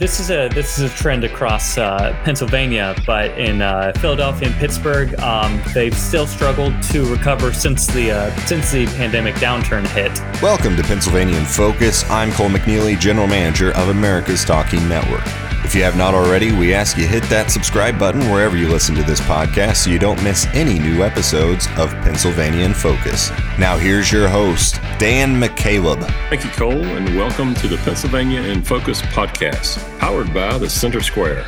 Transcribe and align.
This 0.00 0.18
is 0.18 0.28
a 0.28 0.48
this 0.48 0.76
is 0.76 0.92
a 0.92 0.96
trend 0.96 1.22
across 1.22 1.78
uh, 1.78 2.20
Pennsylvania, 2.24 2.96
but 3.06 3.30
in 3.38 3.62
uh, 3.62 3.92
Philadelphia 4.00 4.48
and 4.48 4.56
Pittsburgh, 4.56 5.14
um, 5.20 5.62
they've 5.72 5.96
still 5.96 6.26
struggled 6.26 6.82
to 6.90 7.04
recover 7.04 7.52
since 7.52 7.86
the 7.86 8.10
uh, 8.10 8.36
since 8.38 8.72
the 8.72 8.86
pandemic 8.86 9.36
downturn 9.36 9.86
hit. 9.86 10.10
Welcome 10.42 10.76
to 10.78 10.82
Pennsylvania 10.82 11.36
in 11.36 11.44
Focus. 11.44 12.02
I'm 12.10 12.32
Cole 12.32 12.48
McNeely, 12.48 12.98
General 12.98 13.28
Manager 13.28 13.70
of 13.76 13.90
America's 13.90 14.44
Talking 14.44 14.88
Network. 14.88 15.53
If 15.64 15.74
you 15.74 15.82
have 15.82 15.96
not 15.96 16.14
already, 16.14 16.52
we 16.52 16.74
ask 16.74 16.98
you 16.98 17.06
hit 17.06 17.22
that 17.24 17.50
subscribe 17.50 17.98
button 17.98 18.20
wherever 18.30 18.54
you 18.54 18.68
listen 18.68 18.94
to 18.96 19.02
this 19.02 19.20
podcast 19.22 19.76
so 19.76 19.90
you 19.90 19.98
don't 19.98 20.22
miss 20.22 20.46
any 20.52 20.78
new 20.78 21.02
episodes 21.02 21.66
of 21.78 21.90
Pennsylvania 22.02 22.64
in 22.64 22.74
Focus. 22.74 23.30
Now 23.58 23.78
here's 23.78 24.12
your 24.12 24.28
host, 24.28 24.74
Dan 24.98 25.40
McCaleb. 25.40 26.04
Thank 26.28 26.44
you, 26.44 26.50
Cole, 26.50 26.84
and 26.84 27.16
welcome 27.16 27.54
to 27.54 27.66
the 27.66 27.78
Pennsylvania 27.78 28.42
in 28.42 28.62
Focus 28.62 29.00
podcast, 29.02 29.78
powered 29.98 30.32
by 30.34 30.58
the 30.58 30.68
Center 30.68 31.00
Square. 31.00 31.46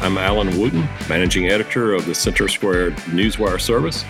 I'm 0.00 0.16
Alan 0.16 0.58
Wooten, 0.58 0.88
managing 1.08 1.48
editor 1.48 1.92
of 1.92 2.06
the 2.06 2.14
Center 2.14 2.48
Square 2.48 2.92
Newswire 3.12 3.60
service. 3.60 4.02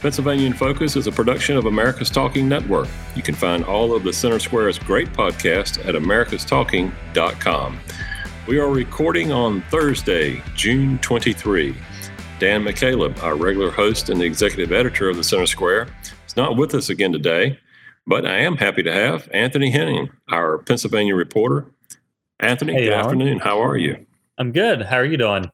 Pennsylvania 0.00 0.46
in 0.46 0.54
Focus 0.54 0.96
is 0.96 1.06
a 1.06 1.12
production 1.12 1.56
of 1.58 1.66
America's 1.66 2.10
Talking 2.10 2.48
Network. 2.48 2.88
You 3.14 3.22
can 3.22 3.34
find 3.34 3.62
all 3.62 3.94
of 3.94 4.04
the 4.04 4.12
Center 4.12 4.38
Square's 4.40 4.78
great 4.78 5.12
podcasts 5.12 5.78
at 5.86 5.94
americastalking.com. 5.94 7.78
We 8.46 8.58
are 8.58 8.68
recording 8.68 9.30
on 9.30 9.62
Thursday, 9.62 10.42
June 10.54 10.98
23. 10.98 11.76
Dan 12.38 12.64
McCaleb, 12.64 13.22
our 13.22 13.36
regular 13.36 13.70
host 13.70 14.08
and 14.08 14.20
the 14.20 14.24
executive 14.24 14.72
editor 14.72 15.08
of 15.08 15.16
the 15.16 15.22
Center 15.24 15.46
Square, 15.46 15.88
is 16.26 16.36
not 16.36 16.56
with 16.56 16.74
us 16.74 16.88
again 16.88 17.12
today, 17.12 17.58
but 18.06 18.26
I 18.26 18.38
am 18.38 18.56
happy 18.56 18.82
to 18.82 18.92
have 18.92 19.28
Anthony 19.32 19.70
Hennen, 19.72 20.10
our 20.28 20.58
Pennsylvania 20.58 21.14
reporter. 21.14 21.66
Anthony, 22.40 22.72
Hey, 22.72 22.84
good 22.86 22.92
Alan. 22.94 23.04
afternoon. 23.06 23.38
How 23.38 23.62
are 23.62 23.76
you? 23.76 24.04
I'm 24.38 24.50
good. 24.50 24.82
How 24.82 24.96
are 24.96 25.04
you 25.04 25.16
doing? 25.16 25.48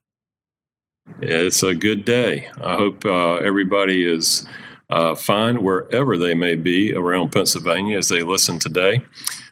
It's 1.20 1.62
a 1.62 1.74
good 1.74 2.04
day. 2.06 2.48
I 2.62 2.74
hope 2.76 3.04
uh, 3.04 3.34
everybody 3.36 4.10
is 4.10 4.46
uh, 4.88 5.14
fine 5.14 5.62
wherever 5.62 6.16
they 6.16 6.32
may 6.34 6.54
be 6.54 6.94
around 6.94 7.32
Pennsylvania 7.32 7.98
as 7.98 8.08
they 8.08 8.22
listen 8.22 8.58
today. 8.58 9.02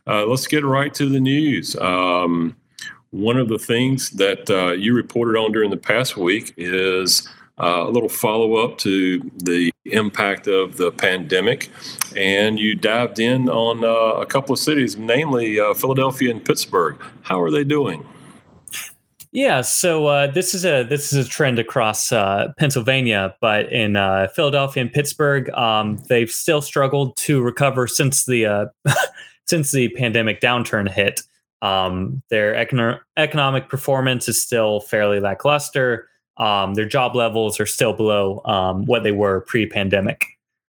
Uh, 0.07 0.25
let's 0.25 0.47
get 0.47 0.65
right 0.65 0.93
to 0.95 1.09
the 1.09 1.21
news. 1.21 1.77
Um, 1.77 2.57
one 3.17 3.39
of 3.39 3.49
the 3.49 3.59
things 3.59 4.11
that 4.11 4.51
uh, 4.51 4.73
you 4.73 4.95
reported 4.95 5.39
on 5.39 5.53
during 5.53 5.71
the 5.71 5.77
past 5.77 6.17
week 6.17 6.53
is 6.57 7.27
uh, 7.59 7.85
a 7.87 7.91
little 7.91 8.09
follow 8.09 8.57
up 8.57 8.77
to 8.77 9.19
the 9.39 9.73
impact 9.87 10.47
of 10.47 10.77
the 10.77 10.93
pandemic. 10.93 11.71
And 12.15 12.59
you 12.59 12.75
dived 12.75 13.19
in 13.19 13.49
on 13.49 13.85
uh, 13.85 14.21
a 14.21 14.27
couple 14.27 14.53
of 14.53 14.59
cities, 14.59 14.97
namely 14.97 15.59
uh, 15.59 15.73
Philadelphia 15.73 16.31
and 16.31 16.45
Pittsburgh. 16.45 17.01
How 17.23 17.41
are 17.41 17.51
they 17.51 17.65
doing? 17.65 18.07
Yeah, 19.33 19.61
so 19.63 20.07
uh, 20.07 20.27
this 20.29 20.55
is 20.55 20.65
a 20.65 20.83
this 20.85 21.13
is 21.13 21.27
a 21.27 21.29
trend 21.29 21.59
across 21.59 22.11
uh, 22.11 22.53
Pennsylvania, 22.59 23.35
but 23.41 23.71
in 23.71 23.97
uh, 23.97 24.29
Philadelphia 24.35 24.83
and 24.83 24.93
Pittsburgh, 24.93 25.51
um, 25.51 25.99
they've 26.09 26.31
still 26.31 26.63
struggled 26.63 27.17
to 27.19 27.43
recover 27.43 27.87
since 27.87 28.25
the 28.25 28.47
uh, 28.47 28.67
since 29.47 29.73
the 29.73 29.91
pandemic 29.91 30.41
downturn 30.41 30.91
hit. 30.91 31.21
Um, 31.63 32.23
their 32.29 32.55
econo- 32.55 33.01
economic 33.17 33.69
performance 33.69 34.29
is 34.29 34.41
still 34.41 34.81
fairly 34.81 35.21
lackluster. 35.21 36.09
Um, 36.37 36.75
their 36.75 36.87
job 36.87 37.17
levels 37.17 37.59
are 37.59 37.67
still 37.67 37.93
below 37.93 38.43
um, 38.45 38.85
what 38.85 39.03
they 39.03 39.13
were 39.13 39.41
pre-pandemic. 39.43 40.27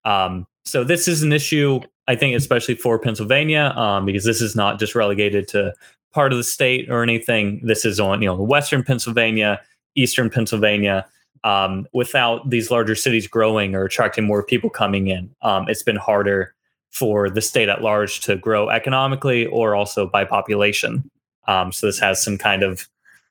Um, 0.03 0.45
so 0.65 0.83
this 0.83 1.07
is 1.07 1.23
an 1.23 1.31
issue, 1.31 1.79
I 2.07 2.15
think, 2.15 2.35
especially 2.35 2.75
for 2.75 2.99
Pennsylvania, 2.99 3.73
um, 3.75 4.05
because 4.05 4.25
this 4.25 4.41
is 4.41 4.55
not 4.55 4.79
just 4.79 4.95
relegated 4.95 5.47
to 5.49 5.73
part 6.13 6.31
of 6.31 6.37
the 6.37 6.43
state 6.43 6.89
or 6.89 7.01
anything. 7.01 7.61
This 7.63 7.85
is 7.85 7.99
on 7.99 8.21
you 8.21 8.27
know 8.27 8.35
Western 8.35 8.83
Pennsylvania, 8.83 9.61
Eastern 9.95 10.29
Pennsylvania. 10.29 11.05
Um, 11.45 11.87
without 11.91 12.49
these 12.49 12.71
larger 12.71 12.95
cities 12.95 13.27
growing 13.27 13.75
or 13.75 13.83
attracting 13.83 14.23
more 14.23 14.43
people 14.43 14.69
coming 14.69 15.07
in, 15.07 15.29
it's 15.43 15.83
been 15.83 15.97
harder 15.97 16.55
for 16.93 17.29
the 17.29 17.41
state 17.41 17.69
at 17.69 17.81
large 17.81 18.21
to 18.21 18.35
grow 18.35 18.69
economically 18.69 19.47
or 19.47 19.75
also 19.75 20.07
by 20.07 20.23
population. 20.23 21.09
Um, 21.47 21.71
so 21.71 21.87
this 21.87 21.99
has 21.99 22.23
some 22.23 22.37
kind 22.37 22.63
of 22.63 22.87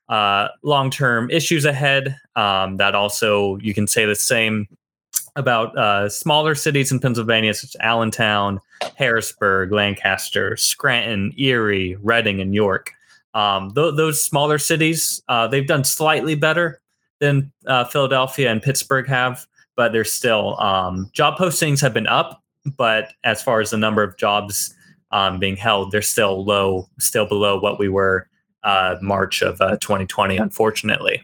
uh, 0.09 0.49
long-term 0.63 1.31
issues 1.31 1.65
ahead. 1.65 2.15
Um, 2.35 2.77
that 2.77 2.93
also 2.93 3.57
you 3.57 3.73
can 3.73 3.87
say 3.87 4.05
the 4.05 4.15
same 4.15 4.67
about 5.35 5.75
uh, 5.77 6.09
smaller 6.09 6.55
cities 6.55 6.91
in 6.91 6.99
Pennsylvania, 6.99 7.53
such 7.53 7.75
as 7.75 7.81
Allentown, 7.81 8.59
Harrisburg, 8.95 9.71
Lancaster, 9.71 10.55
Scranton, 10.57 11.33
Erie, 11.37 11.95
Reading, 12.01 12.41
and 12.41 12.53
York. 12.53 12.91
Um, 13.33 13.73
th- 13.73 13.95
those 13.95 14.21
smaller 14.21 14.59
cities, 14.59 15.23
uh, 15.29 15.47
they've 15.47 15.65
done 15.65 15.83
slightly 15.83 16.35
better 16.35 16.81
than 17.19 17.51
uh, 17.65 17.85
Philadelphia 17.85 18.51
and 18.51 18.61
Pittsburgh 18.61 19.07
have, 19.07 19.47
but 19.75 19.91
they're 19.91 20.03
still 20.03 20.59
um, 20.59 21.09
job 21.13 21.37
postings 21.37 21.81
have 21.81 21.93
been 21.93 22.07
up, 22.07 22.42
but 22.77 23.13
as 23.23 23.41
far 23.43 23.61
as 23.61 23.71
the 23.71 23.77
number 23.77 24.03
of 24.03 24.17
jobs 24.17 24.73
um, 25.11 25.39
being 25.39 25.55
held, 25.55 25.91
they're 25.91 26.01
still 26.01 26.43
low, 26.43 26.89
still 26.99 27.25
below 27.25 27.59
what 27.59 27.79
we 27.79 27.89
were 27.89 28.27
uh, 28.63 28.95
March 29.01 29.41
of 29.41 29.59
uh, 29.61 29.77
2020, 29.77 30.37
unfortunately. 30.37 31.21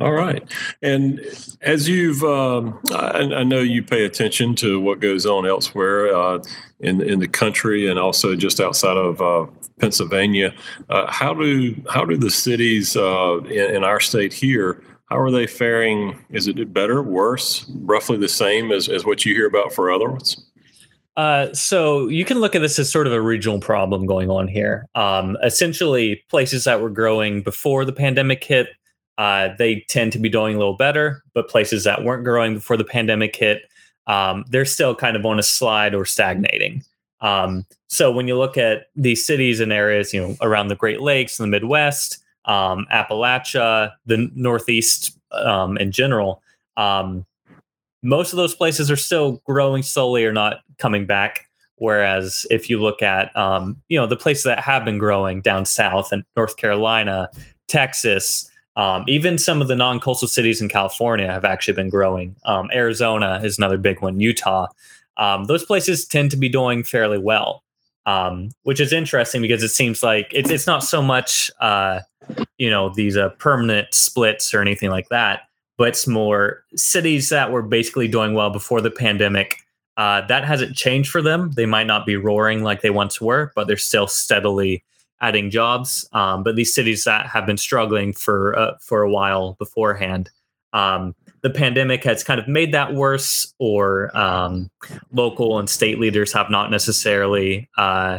All 0.00 0.12
right. 0.12 0.42
And 0.82 1.20
as 1.60 1.88
you've, 1.88 2.22
um, 2.24 2.80
I, 2.92 3.18
I 3.34 3.44
know 3.44 3.60
you 3.60 3.82
pay 3.82 4.04
attention 4.04 4.54
to 4.56 4.80
what 4.80 5.00
goes 5.00 5.26
on 5.26 5.46
elsewhere 5.46 6.14
uh, 6.14 6.42
in 6.80 7.02
in 7.02 7.18
the 7.18 7.28
country 7.28 7.88
and 7.88 7.98
also 7.98 8.34
just 8.34 8.60
outside 8.60 8.96
of 8.96 9.20
uh, 9.20 9.46
Pennsylvania. 9.78 10.54
Uh, 10.88 11.10
how 11.10 11.34
do 11.34 11.76
how 11.90 12.06
do 12.06 12.16
the 12.16 12.30
cities 12.30 12.96
uh, 12.96 13.40
in, 13.40 13.76
in 13.76 13.84
our 13.84 14.00
state 14.00 14.32
here? 14.32 14.82
How 15.10 15.18
are 15.18 15.30
they 15.30 15.46
faring? 15.46 16.16
Is 16.30 16.46
it 16.46 16.72
better, 16.72 17.02
worse, 17.02 17.68
roughly 17.80 18.16
the 18.16 18.28
same 18.28 18.70
as, 18.70 18.88
as 18.88 19.04
what 19.04 19.24
you 19.24 19.34
hear 19.34 19.46
about 19.46 19.72
for 19.72 19.90
others? 19.90 20.40
Uh, 21.16 21.52
so 21.52 22.06
you 22.06 22.24
can 22.24 22.38
look 22.38 22.54
at 22.54 22.60
this 22.60 22.78
as 22.78 22.90
sort 22.90 23.08
of 23.08 23.12
a 23.12 23.20
regional 23.20 23.58
problem 23.58 24.06
going 24.06 24.30
on 24.30 24.46
here. 24.46 24.86
Um, 24.94 25.36
essentially, 25.42 26.22
places 26.30 26.62
that 26.64 26.80
were 26.80 26.90
growing 26.90 27.42
before 27.42 27.84
the 27.84 27.92
pandemic 27.92 28.44
hit, 28.44 28.68
uh, 29.18 29.48
they 29.58 29.84
tend 29.88 30.12
to 30.12 30.20
be 30.20 30.28
doing 30.28 30.54
a 30.54 30.58
little 30.58 30.76
better. 30.76 31.24
But 31.34 31.48
places 31.48 31.82
that 31.84 32.04
weren't 32.04 32.24
growing 32.24 32.54
before 32.54 32.76
the 32.76 32.84
pandemic 32.84 33.34
hit, 33.34 33.62
um, 34.06 34.44
they're 34.48 34.64
still 34.64 34.94
kind 34.94 35.16
of 35.16 35.26
on 35.26 35.40
a 35.40 35.42
slide 35.42 35.94
or 35.94 36.04
stagnating. 36.04 36.84
Um, 37.20 37.66
so 37.88 38.12
when 38.12 38.28
you 38.28 38.38
look 38.38 38.56
at 38.56 38.86
these 38.94 39.26
cities 39.26 39.58
and 39.58 39.72
areas, 39.72 40.14
you 40.14 40.20
know, 40.20 40.36
around 40.40 40.68
the 40.68 40.76
Great 40.76 41.02
Lakes 41.02 41.38
and 41.38 41.46
the 41.46 41.50
Midwest, 41.50 42.18
um, 42.50 42.86
Appalachia, 42.92 43.92
the 44.06 44.28
Northeast 44.34 45.16
um, 45.30 45.78
in 45.78 45.92
general, 45.92 46.42
um, 46.76 47.24
most 48.02 48.32
of 48.32 48.38
those 48.38 48.54
places 48.54 48.90
are 48.90 48.96
still 48.96 49.40
growing 49.44 49.82
slowly 49.82 50.24
or 50.24 50.32
not 50.32 50.62
coming 50.78 51.06
back. 51.06 51.46
Whereas 51.76 52.46
if 52.50 52.68
you 52.68 52.80
look 52.80 53.02
at 53.02 53.34
um, 53.36 53.80
you 53.88 53.98
know 53.98 54.06
the 54.06 54.16
places 54.16 54.42
that 54.44 54.58
have 54.58 54.84
been 54.84 54.98
growing 54.98 55.40
down 55.40 55.64
south 55.64 56.12
and 56.12 56.24
North 56.36 56.56
Carolina, 56.56 57.30
Texas, 57.68 58.50
um, 58.76 59.04
even 59.06 59.38
some 59.38 59.62
of 59.62 59.68
the 59.68 59.76
non-coastal 59.76 60.28
cities 60.28 60.60
in 60.60 60.68
California 60.68 61.26
have 61.28 61.44
actually 61.44 61.74
been 61.74 61.88
growing. 61.88 62.34
Um, 62.44 62.68
Arizona 62.74 63.40
is 63.44 63.58
another 63.58 63.78
big 63.78 64.02
one. 64.02 64.20
Utah, 64.20 64.66
those 65.46 65.64
places 65.64 66.04
tend 66.04 66.30
to 66.32 66.36
be 66.36 66.48
doing 66.48 66.82
fairly 66.82 67.18
well, 67.18 67.62
um, 68.10 68.50
which 68.62 68.80
is 68.80 68.92
interesting 68.92 69.42
because 69.42 69.62
it 69.62 69.68
seems 69.68 70.02
like 70.02 70.30
it's 70.32 70.50
it's 70.50 70.66
not 70.66 70.82
so 70.82 71.00
much 71.02 71.50
uh, 71.60 72.00
you 72.58 72.70
know 72.70 72.88
these 72.88 73.16
uh, 73.16 73.28
permanent 73.38 73.92
splits 73.92 74.52
or 74.54 74.60
anything 74.60 74.90
like 74.90 75.08
that 75.08 75.42
but 75.80 75.88
it's 75.88 76.06
more 76.06 76.62
cities 76.76 77.30
that 77.30 77.50
were 77.50 77.62
basically 77.62 78.06
doing 78.06 78.34
well 78.34 78.50
before 78.50 78.82
the 78.82 78.90
pandemic. 78.90 79.56
Uh, 79.96 80.20
that 80.26 80.44
hasn't 80.44 80.76
changed 80.76 81.10
for 81.10 81.22
them. 81.22 81.52
They 81.52 81.64
might 81.64 81.86
not 81.86 82.04
be 82.04 82.16
roaring 82.16 82.62
like 82.62 82.82
they 82.82 82.90
once 82.90 83.18
were, 83.18 83.50
but 83.56 83.66
they're 83.66 83.78
still 83.78 84.06
steadily 84.06 84.84
adding 85.22 85.48
jobs. 85.48 86.06
Um, 86.12 86.42
but 86.42 86.54
these 86.54 86.74
cities 86.74 87.04
that 87.04 87.24
have 87.28 87.46
been 87.46 87.56
struggling 87.56 88.12
for 88.12 88.58
uh, 88.58 88.76
for 88.78 89.00
a 89.00 89.10
while 89.10 89.54
beforehand, 89.54 90.28
um, 90.72 91.14
the 91.42 91.50
pandemic 91.50 92.04
has 92.04 92.22
kind 92.22 92.38
of 92.38 92.46
made 92.48 92.72
that 92.72 92.94
worse, 92.94 93.54
or 93.58 94.16
um, 94.16 94.70
local 95.12 95.58
and 95.58 95.68
state 95.68 95.98
leaders 95.98 96.32
have 96.32 96.50
not 96.50 96.70
necessarily 96.70 97.68
uh, 97.78 98.18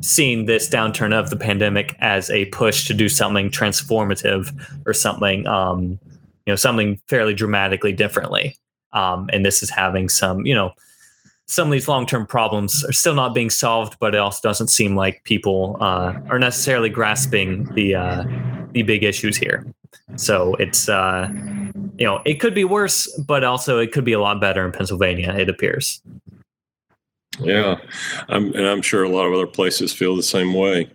seen 0.00 0.46
this 0.46 0.68
downturn 0.68 1.12
of 1.12 1.30
the 1.30 1.36
pandemic 1.36 1.96
as 2.00 2.30
a 2.30 2.46
push 2.46 2.86
to 2.86 2.94
do 2.94 3.08
something 3.08 3.50
transformative 3.50 4.52
or 4.86 4.92
something 4.92 5.46
um, 5.46 5.98
you 6.46 6.52
know 6.52 6.56
something 6.56 7.00
fairly 7.08 7.34
dramatically 7.34 7.92
differently. 7.92 8.56
Um, 8.92 9.28
and 9.32 9.44
this 9.44 9.62
is 9.62 9.70
having 9.70 10.08
some 10.08 10.46
you 10.46 10.54
know 10.54 10.72
some 11.46 11.68
of 11.68 11.72
these 11.72 11.88
long-term 11.88 12.26
problems 12.26 12.84
are 12.84 12.92
still 12.92 13.14
not 13.14 13.34
being 13.34 13.50
solved 13.50 13.98
but 14.00 14.14
it 14.14 14.18
also 14.18 14.40
doesn't 14.42 14.68
seem 14.68 14.96
like 14.96 15.22
people 15.24 15.76
uh, 15.80 16.14
are 16.30 16.38
necessarily 16.38 16.88
grasping 16.88 17.64
the 17.74 17.94
uh, 17.94 18.24
the 18.72 18.82
big 18.82 19.02
issues 19.02 19.36
here 19.36 19.66
so 20.16 20.54
it's 20.54 20.88
uh, 20.88 21.28
you 21.98 22.06
know 22.06 22.20
it 22.24 22.40
could 22.40 22.54
be 22.54 22.64
worse 22.64 23.08
but 23.26 23.44
also 23.44 23.78
it 23.78 23.92
could 23.92 24.04
be 24.04 24.12
a 24.12 24.20
lot 24.20 24.40
better 24.40 24.64
in 24.64 24.72
pennsylvania 24.72 25.34
it 25.36 25.48
appears 25.48 26.02
Yeah, 27.40 27.78
I'm, 28.28 28.54
and 28.54 28.66
I'm 28.66 28.82
sure 28.82 29.02
a 29.02 29.08
lot 29.08 29.26
of 29.26 29.32
other 29.32 29.46
places 29.46 29.92
feel 29.92 30.14
the 30.14 30.22
same 30.22 30.54
way. 30.54 30.88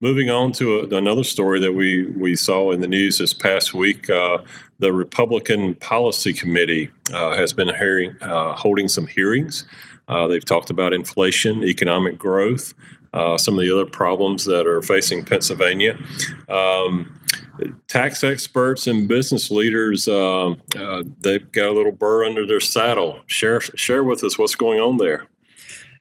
Moving 0.00 0.30
on 0.30 0.52
to 0.52 0.80
a, 0.80 0.96
another 0.96 1.24
story 1.24 1.60
that 1.60 1.72
we, 1.72 2.06
we 2.06 2.34
saw 2.34 2.72
in 2.72 2.80
the 2.80 2.88
news 2.88 3.18
this 3.18 3.34
past 3.34 3.74
week, 3.74 4.08
uh, 4.08 4.38
the 4.78 4.92
Republican 4.92 5.74
Policy 5.76 6.32
Committee 6.32 6.90
uh, 7.12 7.36
has 7.36 7.52
been 7.52 7.68
hearing, 7.68 8.16
uh, 8.22 8.54
holding 8.54 8.88
some 8.88 9.06
hearings. 9.06 9.64
Uh, 10.08 10.26
they've 10.26 10.44
talked 10.44 10.70
about 10.70 10.92
inflation, 10.92 11.62
economic 11.62 12.18
growth, 12.18 12.74
uh, 13.14 13.36
some 13.36 13.54
of 13.54 13.60
the 13.60 13.72
other 13.72 13.86
problems 13.86 14.44
that 14.44 14.66
are 14.66 14.82
facing 14.82 15.24
Pennsylvania. 15.24 15.96
Um, 16.48 17.20
tax 17.88 18.24
experts 18.24 18.86
and 18.86 19.08
business 19.08 19.50
leaders, 19.50 20.08
uh, 20.08 20.54
they've 21.20 21.50
got 21.52 21.68
a 21.68 21.72
little 21.72 21.92
burr 21.92 22.24
under 22.24 22.46
their 22.46 22.60
saddle. 22.60 23.20
Share, 23.26 23.60
share 23.60 24.04
with 24.04 24.24
us 24.24 24.38
what's 24.38 24.54
going 24.54 24.80
on 24.80 24.96
there. 24.96 25.26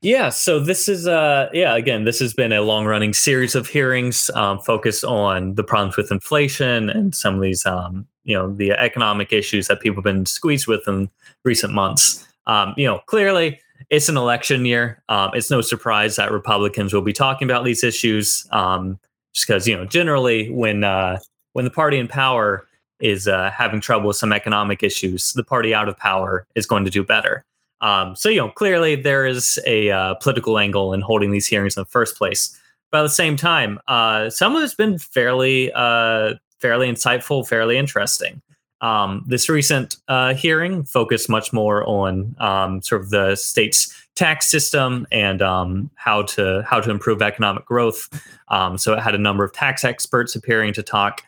Yeah, 0.03 0.29
so 0.29 0.59
this 0.59 0.89
is 0.89 1.07
uh 1.07 1.49
yeah, 1.53 1.75
again, 1.75 2.05
this 2.05 2.19
has 2.19 2.33
been 2.33 2.51
a 2.51 2.61
long-running 2.61 3.13
series 3.13 3.53
of 3.53 3.67
hearings 3.67 4.31
um, 4.33 4.57
focused 4.57 5.03
on 5.03 5.53
the 5.53 5.63
problems 5.63 5.95
with 5.95 6.11
inflation 6.11 6.89
and 6.89 7.13
some 7.13 7.35
of 7.35 7.41
these 7.41 7.67
um, 7.67 8.07
you 8.23 8.35
know, 8.35 8.51
the 8.51 8.71
economic 8.71 9.31
issues 9.31 9.67
that 9.67 9.79
people 9.79 9.97
have 9.97 10.03
been 10.03 10.25
squeezed 10.25 10.65
with 10.65 10.87
in 10.87 11.07
recent 11.45 11.71
months. 11.71 12.27
Um, 12.47 12.73
you 12.77 12.87
know, 12.87 12.99
clearly 13.05 13.59
it's 13.91 14.09
an 14.09 14.17
election 14.17 14.65
year. 14.65 15.03
Um, 15.07 15.31
it's 15.35 15.51
no 15.51 15.61
surprise 15.61 16.15
that 16.15 16.31
Republicans 16.31 16.93
will 16.93 17.01
be 17.03 17.13
talking 17.13 17.47
about 17.47 17.63
these 17.63 17.83
issues 17.83 18.47
um, 18.51 18.99
just 19.33 19.47
because, 19.47 19.67
you 19.67 19.77
know, 19.77 19.85
generally 19.85 20.49
when 20.49 20.83
uh 20.83 21.19
when 21.53 21.65
the 21.65 21.71
party 21.71 21.97
in 21.97 22.07
power 22.07 22.67
is 22.99 23.27
uh, 23.27 23.49
having 23.51 23.81
trouble 23.81 24.07
with 24.07 24.17
some 24.17 24.31
economic 24.31 24.83
issues, 24.83 25.33
the 25.33 25.43
party 25.43 25.73
out 25.73 25.89
of 25.89 25.97
power 25.97 26.45
is 26.55 26.65
going 26.65 26.85
to 26.85 26.91
do 26.91 27.03
better. 27.03 27.43
Um, 27.81 28.15
so, 28.15 28.29
you 28.29 28.37
know, 28.37 28.49
clearly 28.49 28.95
there 28.95 29.25
is 29.25 29.59
a 29.65 29.89
uh, 29.89 30.13
political 30.15 30.59
angle 30.59 30.93
in 30.93 31.01
holding 31.01 31.31
these 31.31 31.47
hearings 31.47 31.75
in 31.75 31.81
the 31.81 31.85
first 31.85 32.15
place. 32.15 32.57
But 32.91 32.99
at 32.99 33.03
the 33.03 33.09
same 33.09 33.35
time, 33.35 33.79
uh, 33.87 34.29
some 34.29 34.55
of 34.55 34.63
it's 34.63 34.75
been 34.75 34.99
fairly, 34.99 35.71
uh, 35.73 36.35
fairly 36.59 36.91
insightful, 36.91 37.47
fairly 37.47 37.77
interesting. 37.77 38.41
Um, 38.81 39.23
this 39.27 39.47
recent 39.47 39.97
uh, 40.07 40.33
hearing 40.33 40.83
focused 40.83 41.29
much 41.29 41.53
more 41.53 41.87
on 41.87 42.35
um, 42.39 42.81
sort 42.81 43.01
of 43.01 43.11
the 43.11 43.35
state's 43.35 43.95
tax 44.15 44.49
system 44.49 45.07
and 45.11 45.41
um, 45.41 45.89
how 45.95 46.23
to 46.23 46.63
how 46.67 46.81
to 46.81 46.89
improve 46.89 47.21
economic 47.21 47.65
growth. 47.65 48.09
Um, 48.49 48.77
so 48.77 48.93
it 48.93 48.99
had 48.99 49.15
a 49.15 49.19
number 49.19 49.43
of 49.43 49.53
tax 49.53 49.85
experts 49.85 50.35
appearing 50.35 50.73
to 50.73 50.83
talk. 50.83 51.23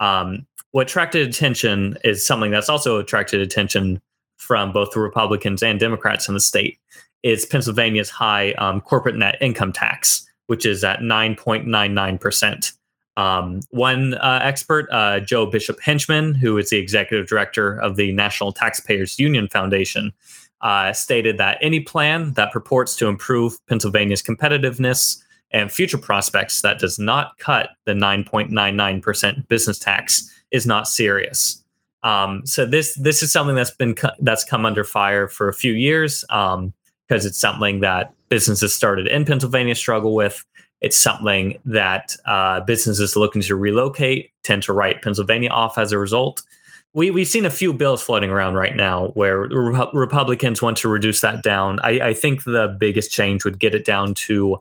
Um, 0.00 0.46
what 0.72 0.88
attracted 0.88 1.26
attention 1.26 1.96
is 2.04 2.26
something 2.26 2.50
that's 2.50 2.68
also 2.68 2.98
attracted 2.98 3.40
attention 3.40 4.00
from 4.36 4.72
both 4.72 4.90
the 4.92 5.00
Republicans 5.00 5.62
and 5.62 5.80
Democrats 5.80 6.28
in 6.28 6.34
the 6.34 6.40
state 6.40 6.78
is 7.22 7.46
Pennsylvania's 7.46 8.10
high 8.10 8.52
um, 8.52 8.80
corporate 8.80 9.16
net 9.16 9.36
income 9.40 9.72
tax, 9.72 10.26
which 10.46 10.66
is 10.66 10.84
at 10.84 11.00
9.99%. 11.00 12.72
Um, 13.16 13.60
one 13.70 14.14
uh, 14.14 14.40
expert, 14.42 14.88
uh, 14.92 15.20
Joe 15.20 15.46
Bishop 15.46 15.80
Henchman, 15.80 16.34
who 16.34 16.58
is 16.58 16.68
the 16.68 16.76
executive 16.76 17.26
director 17.26 17.80
of 17.80 17.96
the 17.96 18.12
National 18.12 18.52
Taxpayers 18.52 19.18
Union 19.18 19.48
Foundation, 19.48 20.12
uh, 20.60 20.92
stated 20.92 21.38
that 21.38 21.58
any 21.60 21.80
plan 21.80 22.32
that 22.34 22.52
purports 22.52 22.94
to 22.96 23.08
improve 23.08 23.54
Pennsylvania's 23.66 24.22
competitiveness 24.22 25.22
and 25.50 25.70
future 25.70 25.98
prospects 25.98 26.60
that 26.62 26.78
does 26.78 26.98
not 26.98 27.38
cut 27.38 27.70
the 27.84 27.92
9.99% 27.92 29.48
business 29.48 29.78
tax 29.78 30.30
is 30.50 30.66
not 30.66 30.88
serious. 30.88 31.62
Um, 32.02 32.46
so 32.46 32.64
this 32.64 32.94
this 32.94 33.22
is 33.22 33.32
something 33.32 33.56
that's 33.56 33.72
been 33.72 33.96
that's 34.20 34.44
come 34.44 34.64
under 34.64 34.84
fire 34.84 35.26
for 35.26 35.48
a 35.48 35.54
few 35.54 35.72
years 35.72 36.24
because 36.28 36.54
um, 36.54 36.72
it's 37.08 37.38
something 37.38 37.80
that 37.80 38.12
businesses 38.28 38.72
started 38.72 39.08
in 39.08 39.24
Pennsylvania 39.24 39.74
struggle 39.74 40.14
with. 40.14 40.44
It's 40.80 40.96
something 40.96 41.58
that 41.64 42.14
uh, 42.26 42.60
businesses 42.60 43.16
looking 43.16 43.42
to 43.42 43.56
relocate 43.56 44.30
tend 44.44 44.62
to 44.64 44.72
write 44.72 45.02
Pennsylvania 45.02 45.50
off 45.50 45.78
as 45.78 45.90
a 45.90 45.98
result. 45.98 46.42
We 46.92 47.10
we've 47.10 47.26
seen 47.26 47.44
a 47.44 47.50
few 47.50 47.72
bills 47.72 48.02
floating 48.02 48.30
around 48.30 48.54
right 48.54 48.76
now 48.76 49.08
where 49.08 49.40
Re- 49.48 49.88
Republicans 49.92 50.62
want 50.62 50.76
to 50.78 50.88
reduce 50.88 51.22
that 51.22 51.42
down. 51.42 51.80
I, 51.82 52.08
I 52.08 52.14
think 52.14 52.44
the 52.44 52.76
biggest 52.78 53.10
change 53.10 53.44
would 53.44 53.58
get 53.58 53.74
it 53.74 53.84
down 53.84 54.14
to 54.14 54.60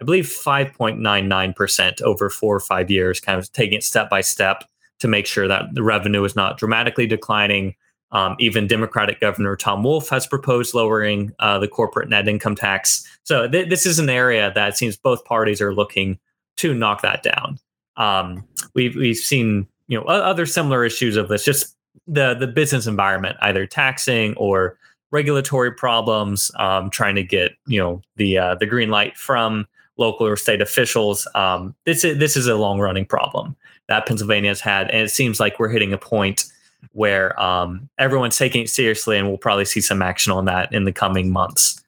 I 0.00 0.04
believe 0.04 0.26
5.99% 0.26 2.02
over 2.02 2.28
four 2.28 2.56
or 2.56 2.60
five 2.60 2.90
years, 2.90 3.20
kind 3.20 3.38
of 3.38 3.50
taking 3.52 3.78
it 3.78 3.84
step 3.84 4.10
by 4.10 4.20
step 4.20 4.64
to 4.98 5.08
make 5.08 5.26
sure 5.26 5.48
that 5.48 5.74
the 5.74 5.82
revenue 5.82 6.24
is 6.24 6.36
not 6.36 6.58
dramatically 6.58 7.06
declining. 7.06 7.74
Um, 8.12 8.36
even 8.38 8.66
Democratic 8.66 9.20
Governor 9.20 9.56
Tom 9.56 9.82
Wolf 9.82 10.08
has 10.10 10.26
proposed 10.26 10.74
lowering 10.74 11.32
uh, 11.38 11.58
the 11.58 11.68
corporate 11.68 12.08
net 12.08 12.28
income 12.28 12.54
tax. 12.54 13.04
So 13.24 13.48
th- 13.48 13.68
this 13.68 13.84
is 13.84 13.98
an 13.98 14.08
area 14.08 14.52
that 14.54 14.76
seems 14.76 14.96
both 14.96 15.24
parties 15.24 15.60
are 15.60 15.74
looking 15.74 16.18
to 16.58 16.72
knock 16.72 17.02
that 17.02 17.22
down. 17.22 17.58
Um, 17.96 18.46
we've 18.74 18.94
we've 18.94 19.16
seen 19.16 19.66
you 19.88 19.98
know 19.98 20.04
other 20.06 20.46
similar 20.46 20.84
issues 20.84 21.16
of 21.16 21.28
this, 21.28 21.44
just 21.44 21.74
the 22.06 22.34
the 22.34 22.46
business 22.46 22.86
environment, 22.86 23.36
either 23.40 23.66
taxing 23.66 24.34
or 24.36 24.78
regulatory 25.10 25.72
problems, 25.72 26.50
um, 26.58 26.90
trying 26.90 27.16
to 27.16 27.22
get 27.22 27.52
you 27.66 27.80
know 27.80 28.02
the 28.16 28.38
uh, 28.38 28.54
the 28.54 28.66
green 28.66 28.90
light 28.90 29.16
from 29.16 29.66
local 29.96 30.26
or 30.26 30.36
state 30.36 30.60
officials. 30.60 31.26
Um, 31.34 31.74
this 31.84 32.04
is 32.04 32.18
this 32.18 32.36
is 32.36 32.46
a 32.46 32.54
long 32.54 32.78
running 32.80 33.06
problem 33.06 33.56
that 33.88 34.06
Pennsylvania 34.06 34.50
has 34.50 34.60
had, 34.60 34.90
and 34.90 35.02
it 35.02 35.10
seems 35.10 35.40
like 35.40 35.58
we're 35.58 35.68
hitting 35.68 35.92
a 35.92 35.98
point 35.98 36.46
where 36.92 37.38
um, 37.40 37.88
everyone's 37.98 38.36
taking 38.36 38.62
it 38.62 38.70
seriously, 38.70 39.18
and 39.18 39.28
we'll 39.28 39.38
probably 39.38 39.64
see 39.64 39.80
some 39.80 40.02
action 40.02 40.32
on 40.32 40.44
that 40.46 40.72
in 40.72 40.84
the 40.84 40.92
coming 40.92 41.30
months. 41.30 41.82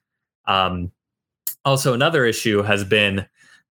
Um, 0.47 0.93
also, 1.65 1.93
another 1.93 2.25
issue 2.25 2.63
has 2.63 2.85
been 2.85 3.27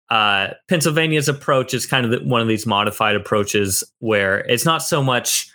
uh, 0.09 0.49
Pennsylvania's 0.69 1.27
approach 1.27 1.73
is 1.73 1.85
kind 1.85 2.13
of 2.13 2.25
one 2.25 2.41
of 2.41 2.47
these 2.47 2.65
modified 2.65 3.15
approaches 3.15 3.83
where 3.99 4.39
it's 4.39 4.65
not 4.65 4.79
so 4.79 5.03
much 5.03 5.51